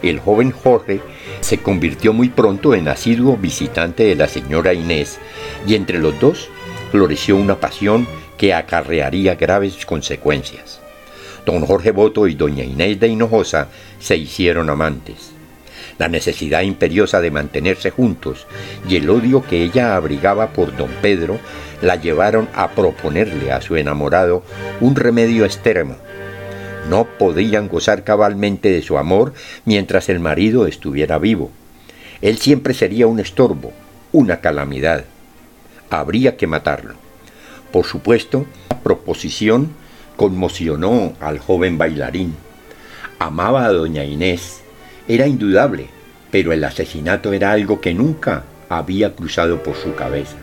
el 0.01 0.19
joven 0.19 0.51
Jorge 0.51 1.01
se 1.41 1.59
convirtió 1.59 2.13
muy 2.13 2.29
pronto 2.29 2.73
en 2.73 2.87
asiduo 2.87 3.37
visitante 3.37 4.03
de 4.03 4.15
la 4.15 4.27
señora 4.27 4.73
Inés 4.73 5.19
y 5.67 5.75
entre 5.75 5.99
los 5.99 6.19
dos 6.19 6.49
floreció 6.91 7.35
una 7.35 7.59
pasión 7.59 8.07
que 8.37 8.53
acarrearía 8.53 9.35
graves 9.35 9.85
consecuencias. 9.85 10.79
Don 11.45 11.65
Jorge 11.65 11.91
Boto 11.91 12.27
y 12.27 12.35
doña 12.35 12.63
Inés 12.63 12.99
de 12.99 13.07
Hinojosa 13.07 13.69
se 13.99 14.17
hicieron 14.17 14.69
amantes 14.69 15.36
la 15.97 16.07
necesidad 16.07 16.61
imperiosa 16.61 17.21
de 17.21 17.31
mantenerse 17.31 17.89
juntos 17.89 18.45
y 18.87 18.95
el 18.97 19.09
odio 19.09 19.43
que 19.43 19.63
ella 19.63 19.95
abrigaba 19.95 20.53
por 20.53 20.75
don 20.75 20.89
Pedro 21.01 21.39
la 21.81 21.95
llevaron 21.95 22.47
a 22.53 22.71
proponerle 22.71 23.51
a 23.51 23.61
su 23.61 23.75
enamorado 23.75 24.43
un 24.79 24.95
remedio 24.95 25.45
extremo. 25.45 25.95
No 26.89 27.05
podían 27.05 27.67
gozar 27.67 28.03
cabalmente 28.03 28.69
de 28.69 28.81
su 28.81 28.97
amor 28.97 29.33
mientras 29.65 30.09
el 30.09 30.19
marido 30.19 30.67
estuviera 30.67 31.17
vivo. 31.17 31.51
Él 32.21 32.37
siempre 32.37 32.73
sería 32.73 33.07
un 33.07 33.19
estorbo, 33.19 33.73
una 34.11 34.39
calamidad. 34.39 35.05
Habría 35.89 36.37
que 36.37 36.47
matarlo. 36.47 36.95
Por 37.71 37.85
supuesto, 37.85 38.45
la 38.69 38.79
proposición 38.79 39.71
conmocionó 40.15 41.13
al 41.19 41.39
joven 41.39 41.77
bailarín. 41.77 42.35
Amaba 43.19 43.65
a 43.65 43.71
doña 43.71 44.03
Inés 44.03 44.61
era 45.07 45.27
indudable, 45.27 45.89
pero 46.31 46.51
el 46.51 46.63
asesinato 46.63 47.33
era 47.33 47.51
algo 47.51 47.79
que 47.79 47.93
nunca 47.93 48.43
había 48.69 49.15
cruzado 49.15 49.63
por 49.63 49.75
su 49.75 49.95
cabeza. 49.95 50.35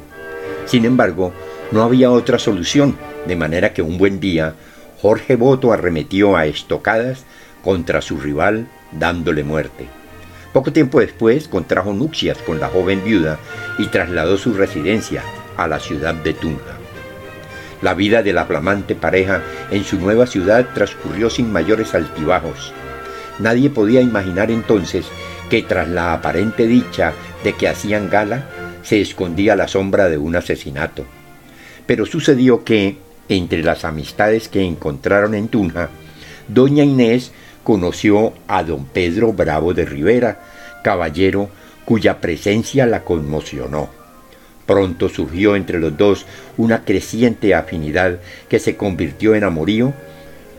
Sin 0.66 0.84
embargo, 0.84 1.32
no 1.70 1.82
había 1.82 2.10
otra 2.10 2.38
solución, 2.38 2.96
de 3.26 3.36
manera 3.36 3.72
que 3.72 3.82
un 3.82 3.98
buen 3.98 4.20
día 4.20 4.54
Jorge 5.00 5.36
Boto 5.36 5.72
arremetió 5.72 6.36
a 6.36 6.46
estocadas 6.46 7.24
contra 7.62 8.00
su 8.00 8.18
rival 8.18 8.68
dándole 8.92 9.44
muerte. 9.44 9.86
Poco 10.52 10.72
tiempo 10.72 11.00
después 11.00 11.48
contrajo 11.48 11.92
nupcias 11.92 12.38
con 12.38 12.60
la 12.60 12.68
joven 12.68 13.02
viuda 13.04 13.38
y 13.78 13.86
trasladó 13.86 14.38
su 14.38 14.54
residencia 14.54 15.22
a 15.56 15.66
la 15.66 15.80
ciudad 15.80 16.14
de 16.14 16.32
Tunja. 16.32 16.78
La 17.82 17.94
vida 17.94 18.22
de 18.22 18.32
la 18.32 18.46
flamante 18.46 18.94
pareja 18.94 19.42
en 19.70 19.84
su 19.84 19.98
nueva 19.98 20.26
ciudad 20.26 20.66
transcurrió 20.74 21.28
sin 21.28 21.52
mayores 21.52 21.94
altibajos. 21.94 22.72
Nadie 23.38 23.70
podía 23.70 24.00
imaginar 24.00 24.50
entonces 24.50 25.06
que 25.50 25.62
tras 25.62 25.88
la 25.88 26.12
aparente 26.12 26.66
dicha 26.66 27.12
de 27.42 27.52
que 27.52 27.68
hacían 27.68 28.08
gala, 28.08 28.48
se 28.82 29.00
escondía 29.00 29.56
la 29.56 29.68
sombra 29.68 30.08
de 30.08 30.18
un 30.18 30.36
asesinato. 30.36 31.04
Pero 31.86 32.06
sucedió 32.06 32.64
que, 32.64 32.98
entre 33.28 33.62
las 33.62 33.84
amistades 33.84 34.48
que 34.48 34.62
encontraron 34.62 35.34
en 35.34 35.48
Tunja, 35.48 35.88
doña 36.48 36.84
Inés 36.84 37.32
conoció 37.62 38.32
a 38.46 38.62
don 38.62 38.84
Pedro 38.84 39.32
Bravo 39.32 39.74
de 39.74 39.84
Rivera, 39.84 40.40
caballero 40.82 41.48
cuya 41.84 42.20
presencia 42.20 42.86
la 42.86 43.02
conmocionó. 43.02 43.88
Pronto 44.66 45.08
surgió 45.08 45.56
entre 45.56 45.78
los 45.78 45.96
dos 45.96 46.24
una 46.56 46.84
creciente 46.84 47.54
afinidad 47.54 48.20
que 48.48 48.58
se 48.58 48.76
convirtió 48.76 49.34
en 49.34 49.44
amorío 49.44 49.92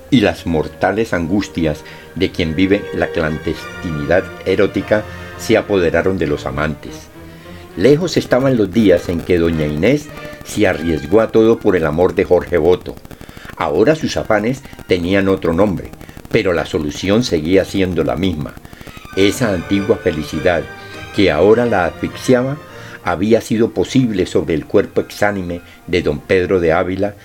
y 0.09 0.21
las 0.21 0.45
mortales 0.45 1.13
angustias 1.13 1.83
de 2.15 2.31
quien 2.31 2.55
vive 2.55 2.83
la 2.93 3.07
clandestinidad 3.07 4.23
erótica 4.45 5.03
se 5.37 5.57
apoderaron 5.57 6.17
de 6.17 6.27
los 6.27 6.45
amantes. 6.45 7.07
Lejos 7.77 8.15
estaban 8.15 8.55
los 8.55 8.71
días 8.71 9.09
en 9.09 9.19
que 9.19 9.37
doña 9.37 9.65
Inés 9.65 10.07
se 10.45 10.67
arriesgó 10.67 11.21
a 11.21 11.31
todo 11.31 11.59
por 11.59 11.75
el 11.75 11.85
amor 11.85 12.15
de 12.15 12.23
Jorge 12.23 12.57
Boto. 12.57 12.95
Ahora 13.57 13.95
sus 13.95 14.15
afanes 14.15 14.63
tenían 14.87 15.27
otro 15.27 15.53
nombre, 15.53 15.91
pero 16.31 16.53
la 16.53 16.65
solución 16.65 17.23
seguía 17.23 17.65
siendo 17.65 18.03
la 18.03 18.15
misma. 18.15 18.53
Esa 19.17 19.53
antigua 19.53 19.97
felicidad 19.97 20.63
que 21.15 21.31
ahora 21.31 21.65
la 21.65 21.85
asfixiaba 21.85 22.57
había 23.03 23.39
sido 23.39 23.71
posible 23.71 24.25
sobre 24.25 24.55
el 24.55 24.65
cuerpo 24.65 25.01
exánime 25.01 25.61
de 25.87 26.01
don 26.01 26.19
Pedro 26.19 26.59
de 26.59 26.73
Ávila 26.73 27.15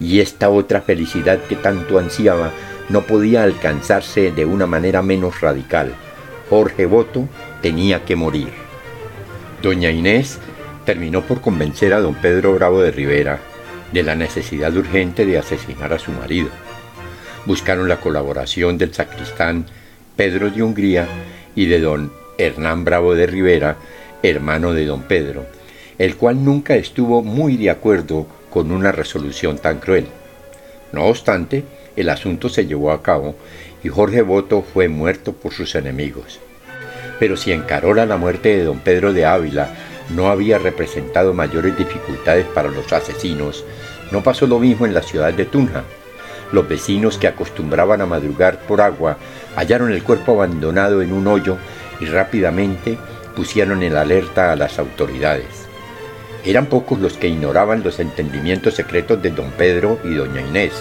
y 0.00 0.20
esta 0.20 0.48
otra 0.48 0.80
felicidad 0.80 1.38
que 1.48 1.56
tanto 1.56 1.98
ansiaba 1.98 2.50
no 2.88 3.02
podía 3.02 3.44
alcanzarse 3.44 4.32
de 4.32 4.44
una 4.44 4.66
manera 4.66 5.02
menos 5.02 5.40
radical. 5.40 5.94
Jorge 6.48 6.86
Boto 6.86 7.28
tenía 7.62 8.04
que 8.04 8.16
morir. 8.16 8.48
Doña 9.62 9.90
Inés 9.90 10.38
terminó 10.84 11.22
por 11.22 11.40
convencer 11.40 11.92
a 11.92 12.00
don 12.00 12.14
Pedro 12.14 12.54
Bravo 12.54 12.80
de 12.80 12.90
Rivera 12.90 13.38
de 13.92 14.02
la 14.02 14.16
necesidad 14.16 14.74
urgente 14.76 15.26
de 15.26 15.38
asesinar 15.38 15.92
a 15.92 15.98
su 15.98 16.10
marido. 16.12 16.48
Buscaron 17.46 17.88
la 17.88 18.00
colaboración 18.00 18.78
del 18.78 18.94
sacristán 18.94 19.66
Pedro 20.16 20.50
de 20.50 20.62
Hungría 20.62 21.06
y 21.54 21.66
de 21.66 21.80
don 21.80 22.12
Hernán 22.38 22.84
Bravo 22.84 23.14
de 23.14 23.26
Rivera, 23.26 23.76
hermano 24.22 24.72
de 24.72 24.86
don 24.86 25.02
Pedro, 25.02 25.46
el 25.98 26.16
cual 26.16 26.44
nunca 26.44 26.76
estuvo 26.76 27.22
muy 27.22 27.56
de 27.56 27.70
acuerdo 27.70 28.26
con 28.50 28.72
una 28.72 28.92
resolución 28.92 29.58
tan 29.58 29.78
cruel. 29.78 30.06
No 30.92 31.04
obstante, 31.04 31.64
el 31.96 32.08
asunto 32.08 32.48
se 32.48 32.66
llevó 32.66 32.92
a 32.92 33.02
cabo 33.02 33.36
y 33.82 33.88
Jorge 33.88 34.22
Boto 34.22 34.62
fue 34.62 34.88
muerto 34.88 35.32
por 35.32 35.52
sus 35.52 35.74
enemigos. 35.74 36.40
Pero 37.18 37.36
si 37.36 37.52
en 37.52 37.62
Carola 37.62 38.06
la 38.06 38.16
muerte 38.16 38.56
de 38.56 38.64
don 38.64 38.80
Pedro 38.80 39.12
de 39.12 39.24
Ávila 39.24 39.74
no 40.10 40.28
había 40.28 40.58
representado 40.58 41.32
mayores 41.34 41.76
dificultades 41.76 42.46
para 42.46 42.70
los 42.70 42.92
asesinos, 42.92 43.64
no 44.10 44.22
pasó 44.22 44.46
lo 44.46 44.58
mismo 44.58 44.86
en 44.86 44.94
la 44.94 45.02
ciudad 45.02 45.32
de 45.32 45.44
Tunja. 45.44 45.84
los 46.52 46.68
vecinos 46.68 47.16
que 47.16 47.28
acostumbraban 47.28 48.00
a 48.00 48.06
madrugar 48.06 48.58
por 48.66 48.80
agua 48.80 49.18
hallaron 49.54 49.92
el 49.92 50.02
cuerpo 50.02 50.32
abandonado 50.32 51.00
en 51.00 51.12
un 51.12 51.28
hoyo 51.28 51.58
y 52.00 52.06
rápidamente 52.06 52.98
pusieron 53.36 53.84
en 53.84 53.94
alerta 53.94 54.50
a 54.50 54.56
las 54.56 54.80
autoridades. 54.80 55.59
Eran 56.44 56.66
pocos 56.66 56.98
los 56.98 57.14
que 57.14 57.28
ignoraban 57.28 57.82
los 57.82 58.00
entendimientos 58.00 58.74
secretos 58.74 59.22
de 59.22 59.30
don 59.30 59.50
Pedro 59.52 59.98
y 60.04 60.14
doña 60.14 60.40
Inés, 60.40 60.72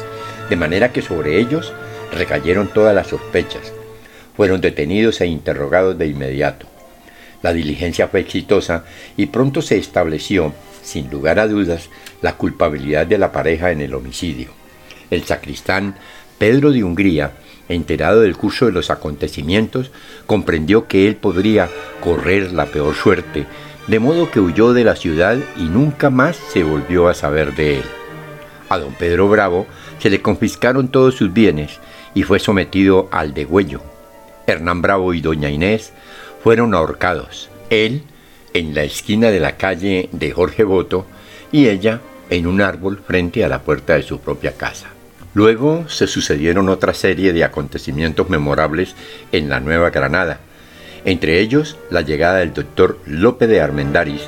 de 0.50 0.56
manera 0.56 0.92
que 0.92 1.02
sobre 1.02 1.38
ellos 1.38 1.74
recayeron 2.12 2.68
todas 2.68 2.96
las 2.96 3.08
sospechas. 3.08 3.74
Fueron 4.36 4.62
detenidos 4.62 5.20
e 5.22 5.28
interrogados 5.28 5.98
de 5.98 6.08
inmediato. 6.08 6.66
La 7.42 7.54
diligencia 7.54 8.08
fue 8.08 8.22
exitosa 8.22 8.86
y 9.18 9.28
pronto 9.28 9.62
se 9.62 9.78
estableció, 9.78 10.54
sin 10.82 11.10
lugar 11.10 11.40
a 11.40 11.48
dudas, 11.48 11.90
la 12.22 12.36
culpabilidad 12.36 13.06
de 13.06 13.18
la 13.18 13.32
pareja 13.32 13.72
en 13.72 13.82
el 13.82 13.94
homicidio. 13.94 14.52
El 15.10 15.24
sacristán 15.24 15.96
Pedro 16.38 16.72
de 16.72 16.84
Hungría, 16.84 17.34
enterado 17.68 18.22
del 18.22 18.38
curso 18.38 18.66
de 18.66 18.72
los 18.72 18.90
acontecimientos, 18.90 19.92
comprendió 20.26 20.88
que 20.88 21.08
él 21.08 21.16
podría 21.16 21.70
correr 22.02 22.54
la 22.54 22.66
peor 22.66 22.96
suerte, 22.96 23.46
de 23.90 24.00
modo 24.00 24.30
que 24.30 24.40
huyó 24.40 24.72
de 24.74 24.84
la 24.84 24.96
ciudad 24.96 25.40
y 25.58 25.64
nunca 25.64 26.12
más 26.12 26.36
se 26.36 26.64
volvió 26.64 27.08
a 27.08 27.16
saber 27.16 27.56
de 27.56 27.78
él. 27.78 27.84
A 28.70 28.78
don 28.78 28.94
Pedro 28.94 29.28
Bravo 29.28 29.66
se 29.98 30.12
le 30.12 30.22
confiscaron 30.22 30.90
todos 30.90 31.16
sus 31.16 31.34
bienes 31.34 31.80
y 32.14 32.22
fue 32.22 32.38
sometido 32.38 33.10
al 33.12 33.34
degüello. 33.34 33.82
Hernán 34.46 34.84
Bravo 34.84 35.16
y 35.16 35.22
doña 35.22 35.50
Inés 35.50 35.92
fueron 36.44 36.76
ahorcados, 36.76 37.50
él 37.72 38.04
en 38.54 38.76
la 38.76 38.84
esquina 38.84 39.32
de 39.32 39.40
la 39.40 39.58
calle 39.58 40.10
de 40.12 40.32
Jorge 40.32 40.64
Boto 40.64 41.08
y 41.52 41.68
ella 41.68 42.00
en 42.30 42.46
un 42.46 42.62
árbol 42.62 43.02
frente 43.06 43.44
a 43.44 43.50
la 43.50 43.64
puerta 43.64 43.96
de 43.96 44.04
su 44.04 44.20
propia 44.20 44.54
casa. 44.54 44.86
Luego 45.34 45.90
se 45.90 46.06
sucedieron 46.06 46.70
otra 46.70 46.94
serie 46.94 47.34
de 47.34 47.44
acontecimientos 47.44 48.30
memorables 48.30 48.96
en 49.32 49.50
la 49.50 49.60
Nueva 49.60 49.90
Granada, 49.90 50.42
entre 51.06 51.40
ellos 51.40 51.78
la 51.90 52.02
llegada 52.02 52.38
del 52.38 52.54
doctor 52.54 53.00
Lope 53.06 53.48
de 53.48 53.62
Armendáriz, 53.62 54.24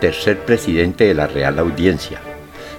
tercer 0.00 0.38
presidente 0.38 1.04
de 1.04 1.14
la 1.14 1.26
Real 1.26 1.58
Audiencia, 1.58 2.20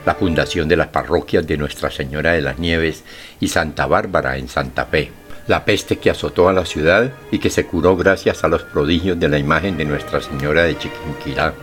la 0.05 0.15
fundación 0.15 0.67
de 0.67 0.75
las 0.75 0.88
parroquias 0.88 1.47
de 1.47 1.57
Nuestra 1.57 1.89
Señora 1.89 2.33
de 2.33 2.41
las 2.41 2.59
Nieves 2.59 3.03
y 3.39 3.47
Santa 3.47 3.85
Bárbara 3.85 4.38
en 4.38 4.50
Santa 4.50 4.85
Fe, 4.85 5.12
la 5.47 5.65
peste 5.65 5.97
que 5.97 6.09
azotó 6.09 6.47
a 6.50 6.53
la 6.53 6.65
ciudad 6.65 7.12
y 7.31 7.39
que 7.39 7.50
se 7.50 7.65
curó 7.65 7.95
gracias 7.97 8.43
a 8.43 8.47
los 8.47 8.63
prodigios 8.63 9.19
de 9.19 9.29
la 9.29 9.38
imagen 9.38 9.77
de 9.77 9.85
Nuestra 9.85 10.21
Señora 10.21 10.63
de 10.63 10.77
Chiquinquirá, 10.77 11.53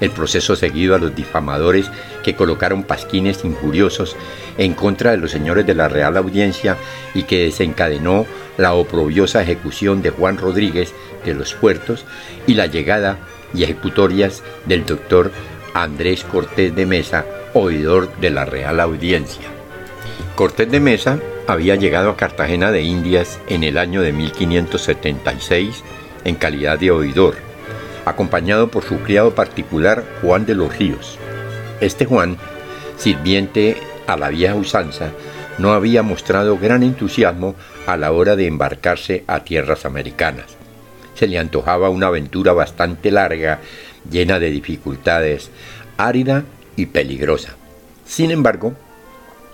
el 0.00 0.10
proceso 0.10 0.56
seguido 0.56 0.94
a 0.94 0.98
los 0.98 1.14
difamadores 1.14 1.90
que 2.22 2.34
colocaron 2.34 2.84
pasquines 2.84 3.44
injuriosos 3.44 4.16
en 4.58 4.74
contra 4.74 5.12
de 5.12 5.18
los 5.18 5.30
señores 5.30 5.66
de 5.66 5.74
la 5.74 5.88
Real 5.88 6.16
Audiencia 6.16 6.76
y 7.14 7.24
que 7.24 7.44
desencadenó 7.44 8.26
la 8.60 8.74
oprobiosa 8.74 9.40
ejecución 9.42 10.02
de 10.02 10.10
Juan 10.10 10.36
Rodríguez 10.36 10.92
de 11.24 11.32
los 11.32 11.54
Puertos 11.54 12.04
y 12.46 12.54
la 12.54 12.66
llegada 12.66 13.16
y 13.54 13.64
ejecutorias 13.64 14.42
del 14.66 14.84
doctor 14.84 15.32
Andrés 15.72 16.24
Cortés 16.24 16.76
de 16.76 16.84
Mesa, 16.84 17.24
oidor 17.54 18.14
de 18.20 18.28
la 18.28 18.44
Real 18.44 18.80
Audiencia. 18.80 19.46
Cortés 20.36 20.70
de 20.70 20.78
Mesa 20.78 21.18
había 21.46 21.76
llegado 21.76 22.10
a 22.10 22.18
Cartagena 22.18 22.70
de 22.70 22.82
Indias 22.82 23.40
en 23.48 23.64
el 23.64 23.78
año 23.78 24.02
de 24.02 24.12
1576 24.12 25.82
en 26.24 26.34
calidad 26.34 26.78
de 26.78 26.90
oidor, 26.90 27.36
acompañado 28.04 28.70
por 28.70 28.84
su 28.84 28.98
criado 28.98 29.34
particular 29.34 30.04
Juan 30.20 30.44
de 30.44 30.54
los 30.54 30.76
Ríos. 30.76 31.18
Este 31.80 32.04
Juan, 32.04 32.36
sirviente 32.98 33.78
a 34.06 34.18
la 34.18 34.28
vieja 34.28 34.54
usanza, 34.54 35.12
no 35.60 35.74
había 35.74 36.02
mostrado 36.02 36.58
gran 36.58 36.82
entusiasmo 36.82 37.54
a 37.86 37.98
la 37.98 38.12
hora 38.12 38.34
de 38.34 38.46
embarcarse 38.46 39.24
a 39.26 39.44
tierras 39.44 39.84
americanas. 39.84 40.46
Se 41.14 41.26
le 41.26 41.38
antojaba 41.38 41.90
una 41.90 42.06
aventura 42.06 42.54
bastante 42.54 43.10
larga, 43.10 43.60
llena 44.10 44.38
de 44.38 44.50
dificultades, 44.50 45.50
árida 45.98 46.44
y 46.76 46.86
peligrosa. 46.86 47.56
Sin 48.06 48.30
embargo, 48.30 48.72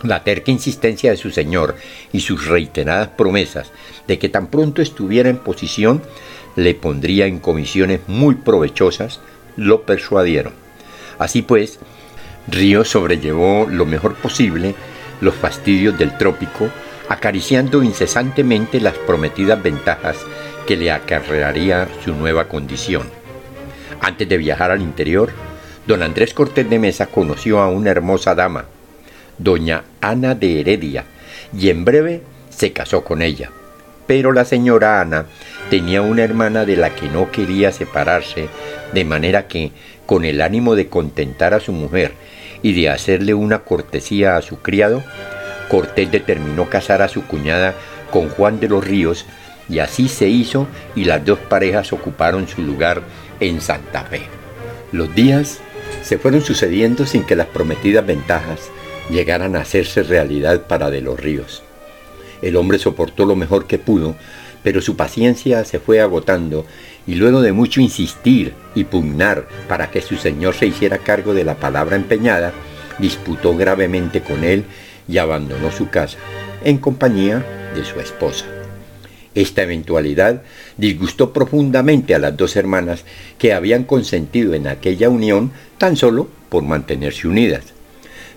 la 0.03 0.23
terca 0.23 0.53
insistencia 0.53 1.11
de 1.11 1.17
su 1.17 1.33
señor 1.33 1.75
y 2.13 2.21
sus 2.21 2.47
reiteradas 2.47 3.09
promesas 3.09 3.73
de 4.07 4.19
que 4.21 4.29
tan 4.29 4.47
pronto 4.47 4.83
estuviera 4.83 5.29
en 5.29 5.39
posición 5.39 6.03
le 6.55 6.75
pondría 6.75 7.27
en 7.27 7.41
comisiones 7.41 8.01
muy 8.07 8.37
provechosas, 8.37 9.21
lo 9.57 9.83
persuadieron. 9.83 10.53
Así 11.19 11.43
pues, 11.43 11.81
Río 12.47 12.85
sobrellevó 12.85 13.67
lo 13.69 13.87
mejor 13.87 14.15
posible 14.15 14.77
los 15.21 15.35
fastidios 15.35 15.99
del 15.99 16.17
trópico, 16.19 16.69
acariciando 17.09 17.83
incesantemente 17.83 18.81
las 18.81 18.95
prometidas 18.95 19.63
ventajas 19.63 20.17
que 20.67 20.77
le 20.77 20.91
acarrearía 20.91 21.89
su 22.05 22.15
nueva 22.15 22.49
condición. 22.49 23.09
Antes 24.01 24.29
de 24.29 24.37
viajar 24.37 24.71
al 24.71 24.83
interior, 24.83 25.31
don 25.87 26.03
Andrés 26.03 26.35
Cortés 26.35 26.69
de 26.69 26.79
Mesa 26.79 27.07
conoció 27.07 27.61
a 27.61 27.69
una 27.69 27.91
hermosa 27.91 28.35
dama, 28.35 28.67
doña 29.39 29.85
Ana 30.01 30.35
de 30.35 30.61
Heredia, 30.61 31.05
y 31.57 31.71
en 31.71 31.85
breve 31.85 32.23
se 32.51 32.73
casó 32.73 33.05
con 33.05 33.23
ella. 33.23 33.51
Pero 34.07 34.33
la 34.33 34.45
señora 34.45 35.01
Ana 35.01 35.27
tenía 35.71 36.03
una 36.03 36.23
hermana 36.23 36.65
de 36.65 36.77
la 36.77 36.95
que 36.95 37.09
no 37.09 37.31
quería 37.31 37.73
separarse, 37.73 38.49
de 38.93 39.05
manera 39.05 39.49
que, 39.49 39.73
con 40.07 40.25
el 40.25 40.41
ánimo 40.41 40.77
de 40.77 40.89
contentar 40.89 41.55
a 41.55 41.61
su 41.61 41.73
mujer 41.73 42.13
y 42.63 42.73
de 42.73 42.91
hacerle 42.91 43.35
una 43.35 43.61
cortesía 43.61 44.37
a 44.37 44.43
su 44.43 44.59
criado, 44.59 45.03
Cortés 45.69 46.11
determinó 46.11 46.69
casar 46.69 47.03
a 47.03 47.09
su 47.09 47.25
cuñada 47.27 47.75
con 48.11 48.29
Juan 48.29 48.61
de 48.61 48.69
los 48.69 48.85
Ríos, 48.87 49.27
y 49.69 49.81
así 49.81 50.09
se 50.09 50.29
hizo 50.29 50.69
y 50.95 51.05
las 51.05 51.25
dos 51.25 51.39
parejas 51.39 51.93
ocuparon 51.93 52.47
su 52.47 52.63
lugar 52.63 53.03
en 53.41 53.61
Santa 53.61 54.05
Fe. 54.05 54.23
Los 54.93 55.13
días 55.15 55.59
se 56.03 56.19
fueron 56.19 56.43
sucediendo 56.43 57.05
sin 57.05 57.25
que 57.25 57.35
las 57.35 57.49
prometidas 57.49 58.07
ventajas 58.07 58.61
llegaran 59.11 59.57
a 59.57 59.61
hacerse 59.61 60.03
realidad 60.03 60.63
para 60.67 60.91
de 60.91 61.01
los 61.01 61.19
ríos. 61.19 61.63
El 62.43 62.57
hombre 62.57 62.79
soportó 62.79 63.25
lo 63.25 63.35
mejor 63.35 63.67
que 63.67 63.79
pudo, 63.79 64.15
pero 64.63 64.81
su 64.81 64.97
paciencia 64.97 65.65
se 65.65 65.81
fue 65.81 66.01
agotando 66.01 66.67
y 67.07 67.15
luego 67.15 67.41
de 67.43 67.53
mucho 67.53 67.81
insistir 67.81 68.55
y 68.75 68.85
pugnar 68.85 69.47
para 69.69 69.91
que 69.91 70.03
su 70.03 70.17
señor 70.17 70.55
se 70.55 70.67
hiciera 70.67 70.99
cargo 70.99 71.35
de 71.35 71.45
la 71.45 71.55
palabra 71.55 71.97
empeñada, 71.97 72.53
disputó 72.99 73.57
gravemente 73.57 74.23
con 74.23 74.45
él 74.45 74.65
y 75.09 75.19
abandonó 75.19 75.71
su 75.71 75.89
casa, 75.89 76.19
en 76.65 76.79
compañía 76.79 77.45
de 77.75 77.85
su 77.85 78.01
esposa. 78.01 78.47
Esta 79.35 79.63
eventualidad 79.63 80.43
disgustó 80.77 81.33
profundamente 81.33 82.15
a 82.15 82.19
las 82.19 82.37
dos 82.37 82.57
hermanas 82.57 83.05
que 83.39 83.53
habían 83.53 83.85
consentido 83.85 84.55
en 84.55 84.67
aquella 84.67 85.11
unión 85.11 85.53
tan 85.79 85.97
solo 85.97 86.29
por 86.49 86.63
mantenerse 86.63 87.29
unidas 87.29 87.76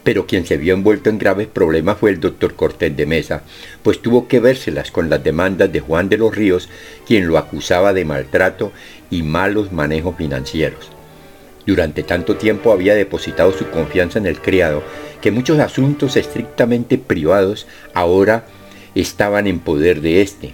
pero 0.03 0.25
quien 0.25 0.45
se 0.45 0.57
vio 0.57 0.73
envuelto 0.73 1.09
en 1.09 1.17
graves 1.17 1.47
problemas 1.47 1.97
fue 1.97 2.11
el 2.11 2.19
doctor 2.19 2.55
Cortés 2.55 2.95
de 2.95 3.05
Mesa, 3.05 3.43
pues 3.83 4.01
tuvo 4.01 4.27
que 4.27 4.39
vérselas 4.39 4.91
con 4.91 5.09
las 5.09 5.23
demandas 5.23 5.71
de 5.71 5.79
Juan 5.79 6.09
de 6.09 6.17
los 6.17 6.35
Ríos, 6.35 6.69
quien 7.05 7.27
lo 7.27 7.37
acusaba 7.37 7.93
de 7.93 8.05
maltrato 8.05 8.71
y 9.09 9.23
malos 9.23 9.71
manejos 9.71 10.15
financieros. 10.15 10.89
Durante 11.65 12.03
tanto 12.03 12.35
tiempo 12.35 12.71
había 12.71 12.95
depositado 12.95 13.51
su 13.51 13.69
confianza 13.69 14.17
en 14.17 14.25
el 14.25 14.41
criado, 14.41 14.83
que 15.21 15.31
muchos 15.31 15.59
asuntos 15.59 16.15
estrictamente 16.15 16.97
privados 16.97 17.67
ahora 17.93 18.45
estaban 18.95 19.47
en 19.47 19.59
poder 19.59 20.01
de 20.01 20.21
éste. 20.21 20.53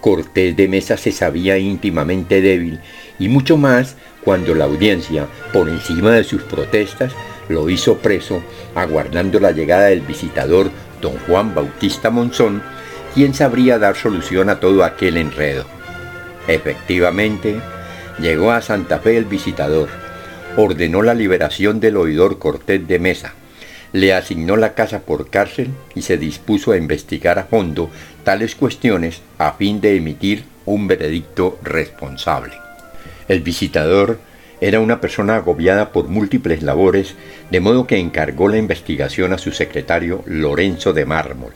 Cortés 0.00 0.56
de 0.56 0.68
Mesa 0.68 0.96
se 0.96 1.12
sabía 1.12 1.58
íntimamente 1.58 2.40
débil, 2.40 2.80
y 3.18 3.28
mucho 3.28 3.56
más 3.56 3.96
cuando 4.24 4.54
la 4.54 4.64
audiencia, 4.64 5.26
por 5.52 5.68
encima 5.68 6.12
de 6.12 6.24
sus 6.24 6.42
protestas, 6.42 7.12
lo 7.48 7.68
hizo 7.70 7.98
preso, 7.98 8.42
aguardando 8.74 9.40
la 9.40 9.52
llegada 9.52 9.86
del 9.86 10.00
visitador 10.00 10.70
don 11.00 11.16
Juan 11.26 11.54
Bautista 11.54 12.10
Monzón, 12.10 12.62
quien 13.14 13.34
sabría 13.34 13.78
dar 13.78 13.96
solución 13.96 14.50
a 14.50 14.60
todo 14.60 14.84
aquel 14.84 15.16
enredo. 15.16 15.64
Efectivamente, 16.48 17.60
llegó 18.18 18.52
a 18.52 18.62
Santa 18.62 18.98
Fe 18.98 19.16
el 19.16 19.24
visitador, 19.24 19.88
ordenó 20.56 21.02
la 21.02 21.14
liberación 21.14 21.80
del 21.80 21.96
oidor 21.96 22.38
Cortés 22.38 22.86
de 22.86 22.98
Mesa, 22.98 23.34
le 23.92 24.12
asignó 24.12 24.56
la 24.56 24.74
casa 24.74 25.00
por 25.00 25.30
cárcel 25.30 25.70
y 25.94 26.02
se 26.02 26.18
dispuso 26.18 26.72
a 26.72 26.76
investigar 26.76 27.38
a 27.38 27.44
fondo 27.44 27.90
tales 28.24 28.54
cuestiones 28.54 29.22
a 29.38 29.52
fin 29.52 29.80
de 29.80 29.96
emitir 29.96 30.44
un 30.64 30.86
veredicto 30.86 31.58
responsable. 31.62 32.54
El 33.28 33.40
visitador 33.40 34.18
era 34.60 34.80
una 34.80 35.00
persona 35.00 35.36
agobiada 35.36 35.92
por 35.92 36.08
múltiples 36.08 36.62
labores, 36.62 37.14
de 37.50 37.60
modo 37.60 37.86
que 37.86 37.98
encargó 37.98 38.48
la 38.48 38.58
investigación 38.58 39.32
a 39.32 39.38
su 39.38 39.52
secretario 39.52 40.22
Lorenzo 40.26 40.92
de 40.92 41.04
Mármol. 41.04 41.52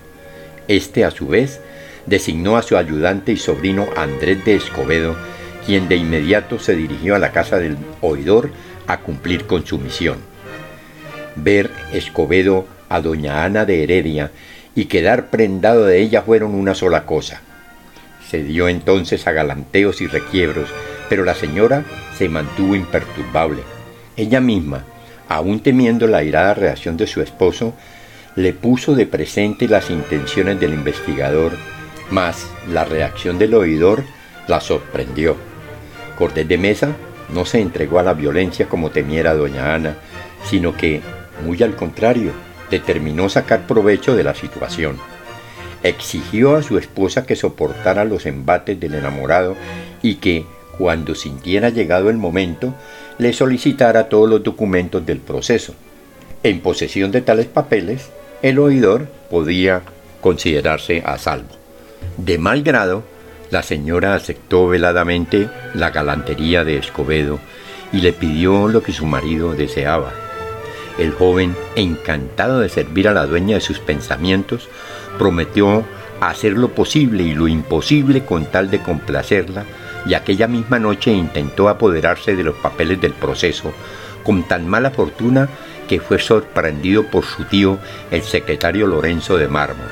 Este, 0.69 1.05
a 1.05 1.11
su 1.11 1.27
vez, 1.27 1.61
designó 2.07 2.57
a 2.57 2.63
su 2.63 2.77
ayudante 2.77 3.33
y 3.33 3.37
sobrino 3.37 3.89
Andrés 3.97 4.45
de 4.45 4.57
Escobedo, 4.57 5.17
quien 5.65 5.89
de 5.89 5.97
inmediato 5.97 6.59
se 6.59 6.77
dirigió 6.77 7.15
a 7.15 7.19
la 7.19 7.33
casa 7.33 7.59
del 7.59 7.77
oidor 8.01 8.51
a 8.87 8.99
cumplir 9.01 9.47
con 9.47 9.67
su 9.67 9.79
misión. 9.79 10.19
Ver 11.37 11.71
Escobedo 11.93 12.67
a 12.89 13.01
doña 13.01 13.45
Ana 13.45 13.65
de 13.65 13.83
Heredia 13.83 14.31
y 14.75 14.87
quedar 14.87 15.31
prendado 15.31 15.85
de 15.87 16.01
ella 16.01 16.23
fueron 16.23 16.55
una 16.55 16.75
sola 16.75 17.07
cosa. 17.07 17.41
Se 18.31 18.45
dio 18.45 18.69
entonces 18.69 19.27
a 19.27 19.33
galanteos 19.33 20.01
y 20.01 20.07
requiebros, 20.07 20.69
pero 21.09 21.25
la 21.25 21.35
señora 21.35 21.85
se 22.17 22.29
mantuvo 22.29 22.77
imperturbable. 22.77 23.63
Ella 24.17 24.41
misma, 24.41 24.85
aún 25.29 25.59
temiendo 25.59 26.07
la 26.07 26.23
irada 26.23 26.55
reacción 26.55 26.97
de 26.97 27.09
su 27.09 27.23
esposo, 27.23 27.75
le 28.37 28.53
puso 28.53 28.95
de 28.95 29.07
presente 29.07 29.67
las 29.67 29.91
intenciones 29.91 30.61
del 30.61 30.75
investigador, 30.75 31.55
mas 32.13 32.47
la 32.69 32.85
reacción 32.85 33.37
del 33.37 33.53
oidor 33.53 34.05
la 34.47 34.61
sorprendió. 34.61 35.35
Cortés 36.17 36.47
de 36.47 36.57
Mesa 36.57 36.91
no 37.35 37.45
se 37.45 37.61
entregó 37.61 37.99
a 37.99 38.05
la 38.05 38.15
violencia 38.15 38.69
como 38.69 38.91
temiera 38.91 39.35
doña 39.35 39.75
Ana, 39.75 39.97
sino 40.45 40.77
que, 40.77 41.01
muy 41.45 41.61
al 41.65 41.75
contrario, 41.75 42.31
determinó 42.71 43.29
sacar 43.29 43.67
provecho 43.67 44.15
de 44.15 44.23
la 44.23 44.37
situación. 44.37 44.99
Exigió 45.83 46.57
a 46.57 46.63
su 46.63 46.79
esposa 46.79 47.25
que 47.25 47.37
soportara 47.37 48.05
los 48.05 48.27
embates 48.27 48.79
del 48.79 48.95
enamorado 48.95 49.57
y 50.03 50.17
que, 50.17 50.45
cuando 50.79 51.15
sintiera 51.15 51.71
llegado 51.71 52.11
el 52.11 52.17
momento, 52.17 52.75
le 53.19 53.33
solicitara 53.33 54.09
todos 54.09 54.29
los 54.29 54.43
documentos 54.43 55.05
del 55.05 55.19
proceso. 55.19 55.75
En 56.43 56.61
posesión 56.61 57.11
de 57.13 57.21
tales 57.21 57.47
papeles, 57.47 58.11
el 58.43 58.59
oidor 58.59 59.09
podía 59.31 59.83
considerarse 60.21 61.03
a 61.05 61.19
salvo. 61.19 61.51
De 62.17 62.39
mal 62.39 62.63
grado, 62.63 63.03
la 63.51 63.63
señora 63.63 64.15
aceptó 64.15 64.69
veladamente 64.69 65.49
la 65.75 65.91
galantería 65.91 66.65
de 66.65 66.79
Escobedo 66.79 67.41
y 67.93 68.01
le 68.01 68.13
pidió 68.13 68.69
lo 68.69 68.83
que 68.83 68.93
su 68.93 69.07
marido 69.07 69.55
deseaba. 69.55 70.13
El 70.99 71.13
joven, 71.13 71.57
encantado 71.77 72.61
de 72.61 72.69
servir 72.69 73.09
a 73.09 73.13
la 73.13 73.27
dueña 73.27 73.57
de 73.57 73.61
sus 73.61 73.79
pensamientos, 73.79 74.69
prometió 75.21 75.85
hacer 76.23 76.53
lo 76.53 76.71
posible 76.71 77.23
y 77.25 77.35
lo 77.35 77.47
imposible 77.47 78.25
con 78.25 78.47
tal 78.47 78.71
de 78.71 78.81
complacerla, 78.81 79.67
y 80.07 80.15
aquella 80.15 80.47
misma 80.47 80.79
noche 80.79 81.13
intentó 81.13 81.69
apoderarse 81.69 82.37
de 82.37 82.43
los 82.43 82.55
papeles 82.57 83.03
del 83.03 83.13
proceso, 83.13 83.75
con 84.25 84.49
tan 84.49 84.67
mala 84.67 84.93
fortuna 84.93 85.47
que 85.91 86.01
fue 86.01 86.19
sorprendido 86.21 87.05
por 87.05 87.27
su 87.27 87.45
tío, 87.45 87.77
el 88.11 88.23
secretario 88.23 88.87
Lorenzo 88.87 89.37
de 89.37 89.47
Mármol. 89.47 89.91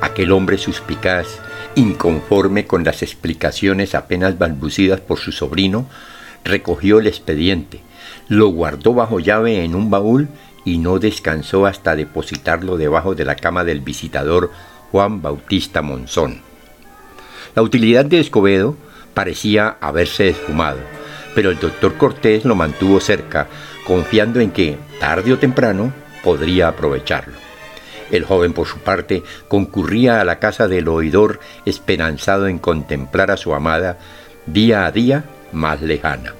Aquel 0.00 0.30
hombre 0.30 0.58
suspicaz, 0.58 1.40
inconforme 1.74 2.68
con 2.68 2.84
las 2.84 3.02
explicaciones 3.02 3.96
apenas 3.96 4.38
balbucidas 4.38 5.00
por 5.00 5.18
su 5.18 5.32
sobrino, 5.32 5.86
recogió 6.44 7.00
el 7.00 7.08
expediente, 7.08 7.80
lo 8.28 8.46
guardó 8.50 8.94
bajo 8.94 9.18
llave 9.18 9.64
en 9.64 9.74
un 9.74 9.90
baúl 9.90 10.28
y 10.66 10.78
no 10.78 10.98
descansó 10.98 11.64
hasta 11.64 11.96
depositarlo 11.96 12.76
debajo 12.76 13.14
de 13.14 13.24
la 13.24 13.36
cama 13.36 13.64
del 13.64 13.80
visitador 13.80 14.50
Juan 14.90 15.22
Bautista 15.22 15.80
Monzón. 15.80 16.42
La 17.54 17.62
utilidad 17.62 18.04
de 18.04 18.18
Escobedo 18.18 18.76
parecía 19.14 19.76
haberse 19.80 20.28
esfumado, 20.28 20.80
pero 21.34 21.50
el 21.50 21.60
doctor 21.60 21.94
Cortés 21.96 22.44
lo 22.44 22.56
mantuvo 22.56 23.00
cerca, 23.00 23.46
confiando 23.86 24.40
en 24.40 24.50
que, 24.50 24.76
tarde 24.98 25.32
o 25.32 25.38
temprano, 25.38 25.92
podría 26.24 26.68
aprovecharlo. 26.68 27.34
El 28.10 28.24
joven, 28.24 28.52
por 28.52 28.66
su 28.66 28.78
parte, 28.78 29.22
concurría 29.46 30.20
a 30.20 30.24
la 30.24 30.40
casa 30.40 30.66
del 30.66 30.88
oidor 30.88 31.38
esperanzado 31.64 32.48
en 32.48 32.58
contemplar 32.58 33.30
a 33.30 33.36
su 33.36 33.54
amada 33.54 33.98
día 34.46 34.84
a 34.84 34.90
día 34.90 35.24
más 35.52 35.80
lejana. 35.80 36.34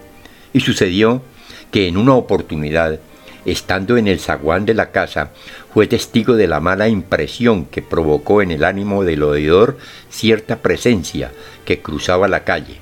Y 0.52 0.60
sucedió 0.60 1.22
que 1.70 1.86
en 1.86 1.96
una 1.96 2.14
oportunidad, 2.14 2.98
estando 3.46 3.96
en 3.96 4.08
el 4.08 4.20
zaguán 4.20 4.66
de 4.66 4.74
la 4.74 4.90
casa, 4.90 5.30
fue 5.72 5.86
testigo 5.86 6.34
de 6.34 6.48
la 6.48 6.60
mala 6.60 6.88
impresión 6.88 7.64
que 7.66 7.80
provocó 7.80 8.42
en 8.42 8.50
el 8.50 8.64
ánimo 8.64 9.04
del 9.04 9.22
oidor 9.22 9.78
cierta 10.10 10.56
presencia 10.56 11.32
que 11.64 11.80
cruzaba 11.80 12.28
la 12.28 12.44
calle. 12.44 12.78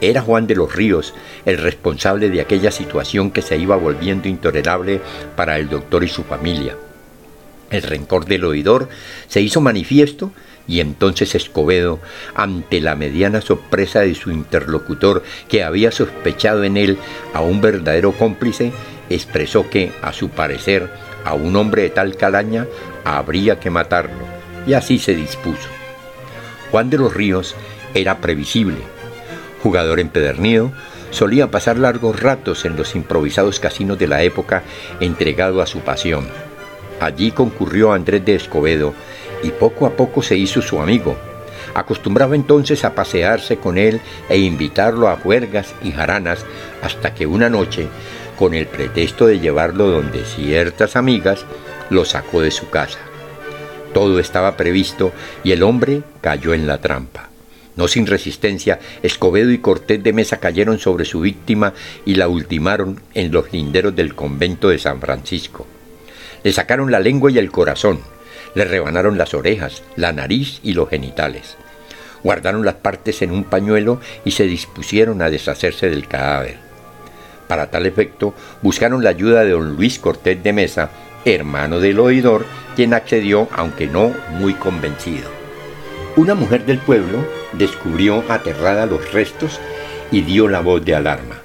Era 0.00 0.20
Juan 0.20 0.46
de 0.46 0.56
los 0.56 0.74
Ríos 0.74 1.14
el 1.46 1.58
responsable 1.58 2.28
de 2.28 2.40
aquella 2.40 2.70
situación 2.70 3.30
que 3.30 3.40
se 3.40 3.56
iba 3.56 3.76
volviendo 3.76 4.28
intolerable 4.28 5.00
para 5.36 5.58
el 5.58 5.68
doctor 5.68 6.04
y 6.04 6.08
su 6.08 6.24
familia. 6.24 6.76
El 7.70 7.82
rencor 7.82 8.26
del 8.26 8.44
oidor 8.44 8.88
se 9.26 9.40
hizo 9.40 9.60
manifiesto 9.60 10.32
y 10.68 10.80
entonces 10.80 11.34
Escobedo, 11.34 12.00
ante 12.34 12.80
la 12.80 12.96
mediana 12.96 13.40
sorpresa 13.40 14.00
de 14.00 14.14
su 14.14 14.30
interlocutor 14.30 15.22
que 15.48 15.62
había 15.62 15.92
sospechado 15.92 16.64
en 16.64 16.76
él 16.76 16.98
a 17.32 17.40
un 17.40 17.60
verdadero 17.60 18.12
cómplice, 18.12 18.72
expresó 19.10 19.68
que, 19.70 19.92
a 20.02 20.12
su 20.12 20.28
parecer, 20.30 20.90
a 21.24 21.34
un 21.34 21.56
hombre 21.56 21.82
de 21.82 21.90
tal 21.90 22.16
calaña 22.16 22.66
habría 23.04 23.60
que 23.60 23.70
matarlo, 23.70 24.24
y 24.66 24.74
así 24.74 24.98
se 24.98 25.14
dispuso. 25.14 25.68
Juan 26.70 26.90
de 26.90 26.98
los 26.98 27.14
Ríos 27.14 27.54
era 27.94 28.18
previsible. 28.18 28.78
Jugador 29.62 30.00
empedernido, 30.00 30.72
solía 31.10 31.50
pasar 31.50 31.78
largos 31.78 32.20
ratos 32.20 32.64
en 32.64 32.76
los 32.76 32.94
improvisados 32.94 33.60
casinos 33.60 33.98
de 33.98 34.08
la 34.08 34.22
época 34.22 34.62
entregado 35.00 35.62
a 35.62 35.66
su 35.66 35.80
pasión. 35.80 36.28
Allí 37.00 37.30
concurrió 37.30 37.92
Andrés 37.92 38.24
de 38.24 38.34
Escobedo, 38.34 38.94
y 39.42 39.50
poco 39.50 39.86
a 39.86 39.90
poco 39.90 40.22
se 40.22 40.36
hizo 40.36 40.62
su 40.62 40.80
amigo. 40.80 41.16
Acostumbraba 41.74 42.34
entonces 42.34 42.84
a 42.84 42.94
pasearse 42.94 43.58
con 43.58 43.76
él 43.76 44.00
e 44.28 44.38
invitarlo 44.38 45.08
a 45.08 45.16
juergas 45.16 45.74
y 45.82 45.92
jaranas 45.92 46.44
hasta 46.82 47.14
que 47.14 47.26
una 47.26 47.50
noche, 47.50 47.88
con 48.36 48.54
el 48.54 48.66
pretexto 48.66 49.26
de 49.26 49.40
llevarlo 49.40 49.88
donde 49.88 50.24
ciertas 50.24 50.96
amigas, 50.96 51.44
lo 51.90 52.04
sacó 52.04 52.40
de 52.40 52.50
su 52.50 52.68
casa. 52.70 52.98
Todo 53.92 54.18
estaba 54.18 54.56
previsto 54.56 55.12
y 55.42 55.52
el 55.52 55.62
hombre 55.62 56.02
cayó 56.20 56.54
en 56.54 56.66
la 56.66 56.78
trampa. 56.78 57.30
No 57.76 57.88
sin 57.88 58.06
resistencia, 58.06 58.78
Escobedo 59.02 59.50
y 59.50 59.58
Cortés 59.58 60.02
de 60.02 60.12
Mesa 60.12 60.38
cayeron 60.38 60.78
sobre 60.78 61.04
su 61.04 61.20
víctima 61.20 61.74
y 62.04 62.14
la 62.14 62.28
ultimaron 62.28 63.00
en 63.14 63.32
los 63.32 63.52
linderos 63.52 63.94
del 63.94 64.14
convento 64.14 64.68
de 64.68 64.78
San 64.78 65.00
Francisco. 65.00 65.66
Le 66.42 66.52
sacaron 66.52 66.90
la 66.90 67.00
lengua 67.00 67.30
y 67.30 67.38
el 67.38 67.50
corazón, 67.50 68.00
le 68.54 68.64
rebanaron 68.64 69.18
las 69.18 69.34
orejas, 69.34 69.82
la 69.96 70.12
nariz 70.12 70.60
y 70.62 70.72
los 70.72 70.88
genitales. 70.88 71.56
Guardaron 72.22 72.64
las 72.64 72.76
partes 72.76 73.20
en 73.20 73.30
un 73.30 73.44
pañuelo 73.44 74.00
y 74.24 74.30
se 74.30 74.44
dispusieron 74.44 75.20
a 75.20 75.30
deshacerse 75.30 75.90
del 75.90 76.08
cadáver. 76.08 76.65
Para 77.46 77.70
tal 77.70 77.86
efecto, 77.86 78.34
buscaron 78.62 79.04
la 79.04 79.10
ayuda 79.10 79.44
de 79.44 79.50
don 79.50 79.76
Luis 79.76 79.98
Cortés 79.98 80.42
de 80.42 80.52
Mesa, 80.52 80.90
hermano 81.24 81.80
del 81.80 81.98
oidor, 82.00 82.44
quien 82.74 82.94
accedió, 82.94 83.48
aunque 83.52 83.86
no 83.86 84.12
muy 84.30 84.54
convencido. 84.54 85.30
Una 86.16 86.34
mujer 86.34 86.64
del 86.64 86.78
pueblo 86.78 87.24
descubrió 87.52 88.24
aterrada 88.28 88.86
los 88.86 89.12
restos 89.12 89.60
y 90.10 90.22
dio 90.22 90.48
la 90.48 90.60
voz 90.60 90.84
de 90.84 90.94
alarma. 90.94 91.36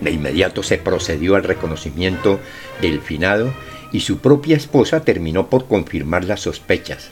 De 0.00 0.10
inmediato 0.10 0.62
se 0.62 0.78
procedió 0.78 1.36
al 1.36 1.44
reconocimiento 1.44 2.38
del 2.80 3.00
finado 3.00 3.52
y 3.92 4.00
su 4.00 4.18
propia 4.18 4.56
esposa 4.56 5.00
terminó 5.00 5.48
por 5.48 5.66
confirmar 5.66 6.24
las 6.24 6.40
sospechas. 6.40 7.10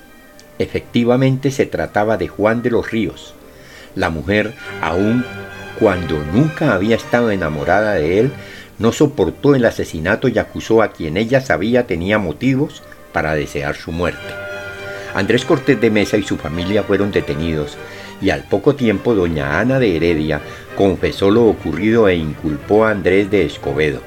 Efectivamente 0.59 1.51
se 1.51 1.67
trataba 1.67 2.17
de 2.17 2.29
Juan 2.29 2.63
de 2.63 2.71
los 2.71 2.91
Ríos. 2.91 3.35
La 3.95 4.11
mujer, 4.11 4.55
aun 4.81 5.25
cuando 5.83 6.25
nunca 6.33 6.75
había 6.75 6.95
estado 6.95 7.33
enamorada 7.33 7.95
de 7.95 8.21
él, 8.21 8.31
no 8.79 8.93
soportó 8.93 9.57
el 9.57 9.65
asesinato 9.65 10.29
y 10.29 10.39
acusó 10.39 10.81
a 10.81 10.93
quien 10.93 11.17
ella 11.17 11.41
sabía 11.41 11.89
tenía 11.89 12.19
motivos 12.19 12.85
para 13.13 13.35
desear 13.35 13.75
su 13.75 13.91
muerte. 13.91 14.33
Andrés 15.13 15.45
Cortés 15.45 15.81
de 15.81 15.91
Mesa 15.91 16.17
y 16.19 16.23
su 16.23 16.37
familia 16.37 16.85
fueron 16.85 17.11
detenidos 17.11 17.77
y 18.21 18.31
al 18.31 18.45
poco 18.45 18.77
tiempo 18.77 19.17
doña 19.17 19.59
Ana 19.59 19.81
de 19.81 19.97
Heredia 19.97 20.41
confesó 20.77 21.33
lo 21.33 21.47
ocurrido 21.47 22.07
e 22.07 22.15
inculpó 22.15 22.85
a 22.85 22.93
Andrés 22.93 23.29
de 23.29 23.45
Escobedo. 23.45 24.03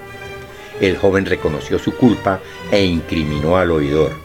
El 0.79 0.95
joven 0.95 1.25
reconoció 1.25 1.77
su 1.77 1.93
culpa 1.97 2.39
e 2.71 2.85
incriminó 2.85 3.57
al 3.57 3.71
oidor. 3.71 4.24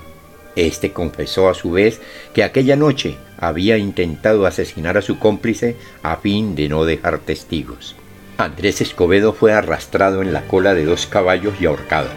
Este 0.57 0.93
confesó 0.93 1.49
a 1.49 1.55
su 1.55 1.73
vez 1.73 2.01
que 2.35 2.45
aquella 2.45 2.77
noche 2.77 3.17
había 3.39 3.79
intentado 3.79 4.47
asesinar 4.47 4.99
a 4.99 5.03
su 5.03 5.19
cómplice 5.19 5.77
a 6.03 6.17
fin 6.17 6.55
de 6.55 6.69
no 6.69 6.85
dejar 6.85 7.19
testigos. 7.19 7.97
Andrés 8.37 8.81
Escobedo 8.81 9.33
fue 9.33 9.53
arrastrado 9.53 10.23
en 10.23 10.33
la 10.33 10.43
cola 10.43 10.75
de 10.75 10.85
dos 10.85 11.07
caballos 11.07 11.55
y 11.61 11.67
ahorcado, 11.67 12.09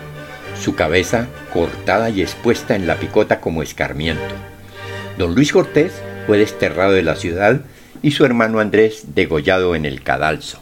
su 0.61 0.75
cabeza 0.75 1.27
cortada 1.51 2.09
y 2.09 2.21
expuesta 2.21 2.75
en 2.75 2.87
la 2.87 2.95
picota 2.95 3.39
como 3.39 3.61
escarmiento. 3.61 4.33
Don 5.17 5.35
Luis 5.35 5.51
Cortés 5.51 5.93
fue 6.25 6.37
desterrado 6.37 6.93
de 6.93 7.03
la 7.03 7.15
ciudad 7.15 7.61
y 8.01 8.11
su 8.11 8.25
hermano 8.25 8.59
Andrés 8.59 9.15
degollado 9.15 9.75
en 9.75 9.85
el 9.85 10.01
cadalso. 10.01 10.59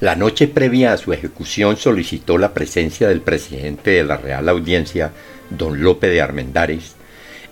La 0.00 0.14
noche 0.14 0.46
previa 0.46 0.92
a 0.92 0.98
su 0.98 1.12
ejecución 1.12 1.76
solicitó 1.76 2.36
la 2.36 2.52
presencia 2.52 3.08
del 3.08 3.22
presidente 3.22 3.92
de 3.92 4.04
la 4.04 4.18
Real 4.18 4.48
Audiencia, 4.48 5.12
don 5.48 5.82
Lope 5.82 6.08
de 6.08 6.20
Armendáriz, 6.20 6.95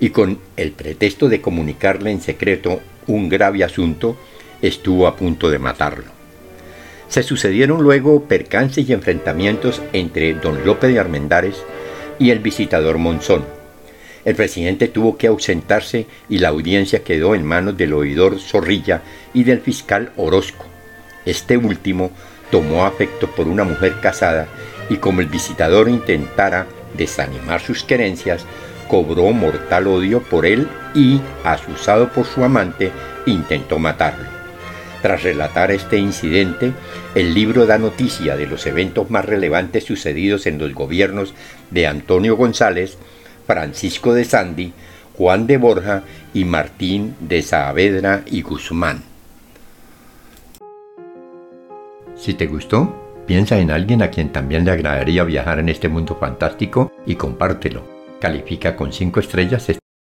y 0.05 0.11
con 0.11 0.39
el 0.59 0.73
pretexto 0.73 1.31
de 1.31 1.41
comunicarle 1.41 2.11
en 2.11 2.21
secreto 2.21 2.83
un 3.07 3.31
grave 3.31 3.65
asunto, 3.65 4.19
estuvo 4.61 5.07
a 5.07 5.17
punto 5.17 5.49
de 5.49 5.59
matarlo. 5.59 6.05
Se 7.09 7.23
sucedieron 7.23 7.83
luego 7.83 8.25
percances 8.25 8.87
y 8.87 8.93
enfrentamientos 8.93 9.81
entre 9.95 10.35
don 10.35 10.63
Lope 10.67 10.89
de 10.89 10.99
Armendáriz 10.99 11.57
y 12.19 12.29
el 12.29 12.41
visitador 12.41 12.99
Monzón. 12.99 13.47
El 14.27 14.35
presidente 14.35 14.89
tuvo 14.89 15.17
que 15.17 15.29
ausentarse 15.29 16.07
y 16.29 16.37
la 16.37 16.49
audiencia 16.49 17.03
quedó 17.03 17.35
en 17.35 17.47
manos 17.47 17.79
del 17.79 17.95
oidor 17.95 18.39
Zorrilla 18.41 19.01
y 19.33 19.45
del 19.45 19.63
fiscal 19.63 20.13
Orozco. 20.19 20.67
Este 21.25 21.57
último 21.57 22.11
tomó 22.51 22.85
afecto 22.85 23.31
por 23.31 23.49
una 23.49 23.65
mujer 23.65 24.01
casada 24.03 24.49
y 24.91 24.97
como 24.97 25.23
el 25.23 25.29
visitador 25.29 25.89
intentara 25.89 26.67
desanimar 26.95 27.63
sus 27.63 27.85
querencias, 27.85 28.45
cobró 28.89 29.33
mortal 29.33 29.87
odio 29.87 30.23
por 30.23 30.47
él 30.47 30.69
y, 30.95 31.21
asusado 31.45 32.11
por 32.11 32.27
su 32.27 32.45
amante, 32.45 32.91
intentó 33.27 33.79
matarlo. 33.79 34.35
Tras 35.03 35.23
relatar 35.23 35.71
este 35.71 35.99
incidente, 35.99 36.73
el 37.15 37.35
libro 37.35 37.67
da 37.67 37.77
noticia 37.77 38.37
de 38.37 38.47
los 38.47 38.67
eventos 38.67 39.11
más 39.11 39.27
relevantes 39.27 39.85
sucedidos 39.85 40.47
en 40.47 40.59
los 40.59 40.73
gobiernos 40.73 41.35
de 41.71 41.87
Antonio 41.87 42.37
González, 42.37 42.97
Francisco 43.47 44.15
de 44.15 44.25
Sandy, 44.25 44.73
Juan 45.17 45.47
de 45.47 45.59
Borja 45.59 46.05
y 46.33 46.45
Martín 46.45 47.15
de 47.21 47.43
Saavedra 47.43 48.23
y 48.27 48.41
Guzmán. 48.41 49.03
Si 52.17 52.33
te 52.33 52.47
gustó, 52.47 53.23
piensa 53.27 53.59
en 53.59 53.71
alguien 53.71 54.01
a 54.01 54.11
quien 54.11 54.33
también 54.33 54.65
le 54.65 54.71
agradaría 54.71 55.25
viajar 55.25 55.59
en 55.59 55.69
este 55.69 55.89
mundo 55.89 56.17
fantástico 56.19 56.91
y 57.05 57.17
compártelo. 57.17 57.94
Califica 58.25 58.75
con 58.75 58.91
5 58.91 59.21
estrellas 59.21 59.69